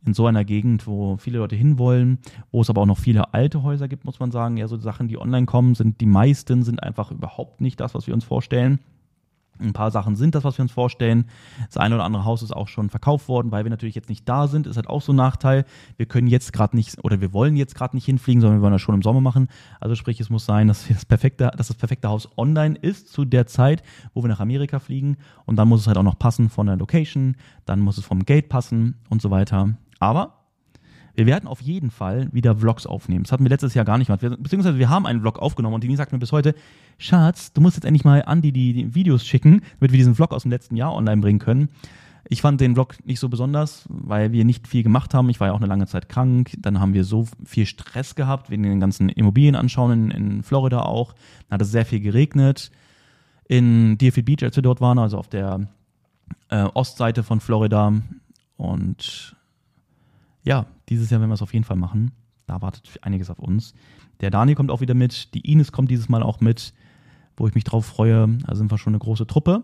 in 0.05 0.13
so 0.13 0.25
einer 0.25 0.45
Gegend, 0.45 0.87
wo 0.87 1.17
viele 1.17 1.39
Leute 1.39 1.55
hinwollen, 1.55 2.19
wo 2.51 2.61
es 2.61 2.69
aber 2.69 2.81
auch 2.81 2.85
noch 2.85 2.97
viele 2.97 3.33
alte 3.33 3.63
Häuser 3.63 3.87
gibt, 3.87 4.05
muss 4.05 4.19
man 4.19 4.31
sagen. 4.31 4.57
Ja, 4.57 4.67
so 4.67 4.77
Sachen, 4.77 5.07
die 5.07 5.19
online 5.19 5.45
kommen, 5.45 5.75
sind 5.75 6.01
die 6.01 6.05
meisten 6.05 6.63
sind 6.63 6.81
einfach 6.81 7.11
überhaupt 7.11 7.61
nicht 7.61 7.79
das, 7.79 7.93
was 7.95 8.07
wir 8.07 8.13
uns 8.13 8.23
vorstellen. 8.23 8.79
Ein 9.59 9.73
paar 9.73 9.91
Sachen 9.91 10.15
sind 10.15 10.35
das, 10.35 10.43
was 10.43 10.57
wir 10.57 10.63
uns 10.63 10.71
vorstellen. 10.71 11.25
Das 11.65 11.77
eine 11.77 11.95
oder 11.95 12.05
andere 12.05 12.25
Haus 12.25 12.41
ist 12.41 12.55
auch 12.55 12.67
schon 12.67 12.89
verkauft 12.89 13.27
worden, 13.27 13.51
weil 13.51 13.65
wir 13.65 13.69
natürlich 13.69 13.95
jetzt 13.95 14.09
nicht 14.09 14.27
da 14.27 14.47
sind, 14.47 14.67
ist 14.67 14.77
halt 14.77 14.87
auch 14.87 15.01
so 15.01 15.11
ein 15.11 15.17
Nachteil. 15.17 15.65
Wir 15.97 16.05
können 16.05 16.27
jetzt 16.27 16.53
gerade 16.53 16.75
nicht 16.75 17.03
oder 17.03 17.21
wir 17.21 17.33
wollen 17.33 17.55
jetzt 17.55 17.75
gerade 17.75 17.95
nicht 17.95 18.05
hinfliegen, 18.05 18.41
sondern 18.41 18.59
wir 18.59 18.63
wollen 18.63 18.73
das 18.73 18.81
schon 18.81 18.95
im 18.95 19.01
Sommer 19.01 19.21
machen. 19.21 19.49
Also 19.79 19.95
sprich, 19.95 20.19
es 20.19 20.29
muss 20.29 20.45
sein, 20.45 20.67
dass 20.67 20.87
das 20.87 21.05
perfekte, 21.05 21.51
dass 21.57 21.67
das 21.67 21.77
perfekte 21.77 22.07
Haus 22.07 22.29
online 22.37 22.75
ist 22.75 23.11
zu 23.11 23.25
der 23.25 23.47
Zeit, 23.47 23.83
wo 24.13 24.23
wir 24.23 24.29
nach 24.29 24.39
Amerika 24.39 24.79
fliegen. 24.79 25.17
Und 25.45 25.57
dann 25.57 25.67
muss 25.67 25.81
es 25.81 25.87
halt 25.87 25.97
auch 25.97 26.03
noch 26.03 26.17
passen 26.17 26.49
von 26.49 26.67
der 26.67 26.77
Location, 26.77 27.35
dann 27.65 27.79
muss 27.79 27.97
es 27.97 28.05
vom 28.05 28.23
Gate 28.23 28.49
passen 28.49 28.95
und 29.09 29.21
so 29.21 29.29
weiter. 29.29 29.75
Aber 29.99 30.38
wir 31.19 31.25
werden 31.25 31.47
auf 31.47 31.61
jeden 31.61 31.91
Fall 31.91 32.29
wieder 32.31 32.55
Vlogs 32.55 32.87
aufnehmen. 32.87 33.23
Das 33.23 33.31
hatten 33.31 33.43
wir 33.43 33.49
letztes 33.49 33.73
Jahr 33.73 33.85
gar 33.85 33.97
nicht 33.97 34.07
gemacht. 34.07 34.41
Beziehungsweise 34.41 34.79
wir 34.79 34.89
haben 34.89 35.05
einen 35.05 35.21
Vlog 35.21 35.37
aufgenommen 35.37 35.75
und 35.75 35.83
die 35.83 35.95
sagt 35.95 36.13
mir 36.13 36.19
bis 36.19 36.31
heute, 36.31 36.55
Schatz, 36.97 37.51
du 37.53 37.61
musst 37.61 37.75
jetzt 37.75 37.85
endlich 37.85 38.05
mal 38.05 38.23
Andi 38.25 38.51
die, 38.51 38.73
die 38.73 38.95
Videos 38.95 39.25
schicken, 39.25 39.61
damit 39.79 39.91
wir 39.91 39.97
diesen 39.97 40.15
Vlog 40.15 40.31
aus 40.31 40.43
dem 40.43 40.51
letzten 40.51 40.77
Jahr 40.77 40.95
online 40.95 41.21
bringen 41.21 41.39
können. 41.39 41.69
Ich 42.29 42.41
fand 42.41 42.61
den 42.61 42.73
Vlog 42.73 42.95
nicht 43.05 43.19
so 43.19 43.27
besonders, 43.27 43.85
weil 43.89 44.31
wir 44.31 44.45
nicht 44.45 44.67
viel 44.67 44.83
gemacht 44.83 45.13
haben. 45.13 45.29
Ich 45.29 45.39
war 45.39 45.47
ja 45.47 45.53
auch 45.53 45.59
eine 45.59 45.67
lange 45.67 45.87
Zeit 45.87 46.09
krank. 46.09 46.51
Dann 46.59 46.79
haben 46.79 46.93
wir 46.93 47.03
so 47.03 47.27
viel 47.43 47.65
Stress 47.65 48.15
gehabt, 48.15 48.49
wegen 48.49 48.63
den 48.63 48.79
ganzen 48.79 49.09
Immobilien 49.09 49.55
anschauen 49.55 49.91
in, 49.91 50.11
in 50.11 50.43
Florida 50.43 50.83
auch. 50.83 51.13
Dann 51.47 51.55
hat 51.55 51.61
es 51.61 51.71
sehr 51.71 51.85
viel 51.85 51.99
geregnet. 51.99 52.71
In 53.47 53.97
Deerfield 53.97 54.25
Beach, 54.25 54.43
als 54.43 54.55
wir 54.55 54.63
dort 54.63 54.79
waren, 54.79 54.99
also 54.99 55.17
auf 55.17 55.27
der 55.27 55.67
äh, 56.49 56.63
Ostseite 56.73 57.23
von 57.23 57.39
Florida. 57.39 57.93
Und 58.57 59.35
ja, 60.43 60.65
dieses 60.89 61.09
Jahr 61.09 61.19
werden 61.19 61.29
wir 61.29 61.35
es 61.35 61.41
auf 61.41 61.53
jeden 61.53 61.65
Fall 61.65 61.77
machen. 61.77 62.11
Da 62.47 62.61
wartet 62.61 62.89
einiges 63.01 63.29
auf 63.29 63.39
uns. 63.39 63.73
Der 64.21 64.31
Dani 64.31 64.55
kommt 64.55 64.71
auch 64.71 64.81
wieder 64.81 64.95
mit. 64.95 65.33
Die 65.33 65.51
Ines 65.51 65.71
kommt 65.71 65.91
dieses 65.91 66.09
Mal 66.09 66.23
auch 66.23 66.39
mit, 66.39 66.73
wo 67.37 67.47
ich 67.47 67.55
mich 67.55 67.63
drauf 67.63 67.85
freue. 67.85 68.37
Also 68.47 68.59
sind 68.59 68.71
wir 68.71 68.77
schon 68.77 68.91
eine 68.91 68.99
große 68.99 69.27
Truppe. 69.27 69.63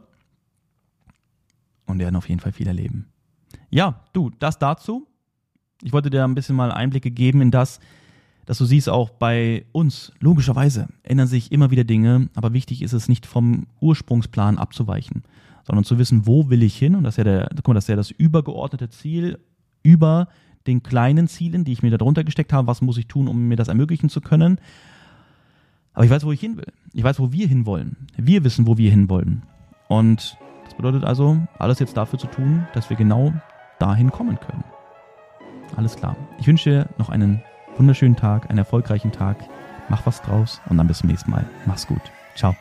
Und 1.86 2.00
werden 2.00 2.16
auf 2.16 2.30
jeden 2.30 2.40
Fall 2.40 2.52
viel 2.52 2.68
erleben. 2.68 3.08
Ja, 3.70 4.02
du, 4.14 4.32
das 4.40 4.60
dazu. 4.60 5.08
Ich 5.82 5.94
wollte 5.94 6.10
dir 6.10 6.24
ein 6.24 6.36
bisschen 6.36 6.56
mal 6.56 6.72
Einblicke 6.72 7.12
geben 7.12 7.42
in 7.42 7.52
das, 7.52 7.80
dass 8.46 8.58
du 8.58 8.66
siehst, 8.66 8.90
auch 8.90 9.10
bei 9.10 9.66
uns, 9.72 10.14
logischerweise, 10.20 10.88
ändern 11.04 11.28
sich 11.28 11.52
immer 11.52 11.72
wieder 11.72 11.84
Dinge, 11.84 12.30
aber 12.36 12.54
wichtig 12.54 12.82
ist 12.82 12.94
es 12.94 13.10
nicht 13.10 13.26
vom 13.26 13.68
Ursprungsplan 13.82 14.58
abzuweichen, 14.58 15.24
sondern 15.66 15.84
zu 15.84 15.98
wissen, 15.98 16.28
wo 16.28 16.50
will 16.50 16.64
ich 16.64 16.78
hin? 16.78 16.96
Und 16.96 17.04
das 17.04 17.16
ist 17.16 17.18
ja, 17.18 17.24
der, 17.24 17.50
guck 17.56 17.70
mal, 17.70 17.74
das, 17.74 17.86
ist 17.86 17.90
ja 17.90 17.96
das 17.96 18.12
übergeordnete 18.12 18.90
Ziel 18.90 19.40
über 19.84 20.28
den 20.68 20.84
kleinen 20.84 21.28
Zielen, 21.28 21.64
die 21.64 21.72
ich 21.72 21.84
mir 21.84 21.96
darunter 21.96 22.24
gesteckt 22.24 22.54
habe, 22.54 22.68
was 22.68 22.82
muss 22.82 22.98
ich 22.98 23.08
tun, 23.08 23.28
um 23.28 23.48
mir 23.48 23.56
das 23.56 23.68
ermöglichen 23.68 24.10
zu 24.10 24.22
können. 24.22 24.60
Aber 25.94 26.06
ich 26.06 26.12
weiß, 26.12 26.26
wo 26.26 26.32
ich 26.32 26.40
hin 26.40 26.58
will. 26.58 26.72
Ich 26.94 27.04
weiß, 27.04 27.20
wo 27.20 27.32
wir 27.32 27.48
hinwollen. 27.48 27.96
Wir 28.18 28.44
wissen, 28.44 28.68
wo 28.68 28.78
wir 28.78 28.90
hinwollen. 28.90 29.44
Und 29.88 30.38
das 30.66 30.74
bedeutet 30.76 31.04
also, 31.04 31.38
alles 31.58 31.80
jetzt 31.80 31.96
dafür 31.96 32.20
zu 32.20 32.28
tun, 32.28 32.68
dass 32.74 32.90
wir 32.90 32.98
genau 32.98 33.34
dahin 33.80 34.12
kommen 34.12 34.40
können. 34.40 34.64
Alles 35.76 35.96
klar. 35.96 36.16
Ich 36.40 36.48
wünsche 36.48 36.70
dir 36.70 36.90
noch 36.98 37.10
einen 37.10 37.42
wunderschönen 37.78 38.16
Tag, 38.16 38.50
einen 38.50 38.60
erfolgreichen 38.60 39.12
Tag. 39.12 39.38
Mach 39.90 40.06
was 40.06 40.22
draus 40.22 40.62
und 40.70 40.78
dann 40.78 40.88
bis 40.88 41.00
zum 41.00 41.10
nächsten 41.10 41.32
Mal. 41.32 41.46
Mach's 41.66 41.88
gut. 41.88 42.02
Ciao. 42.36 42.56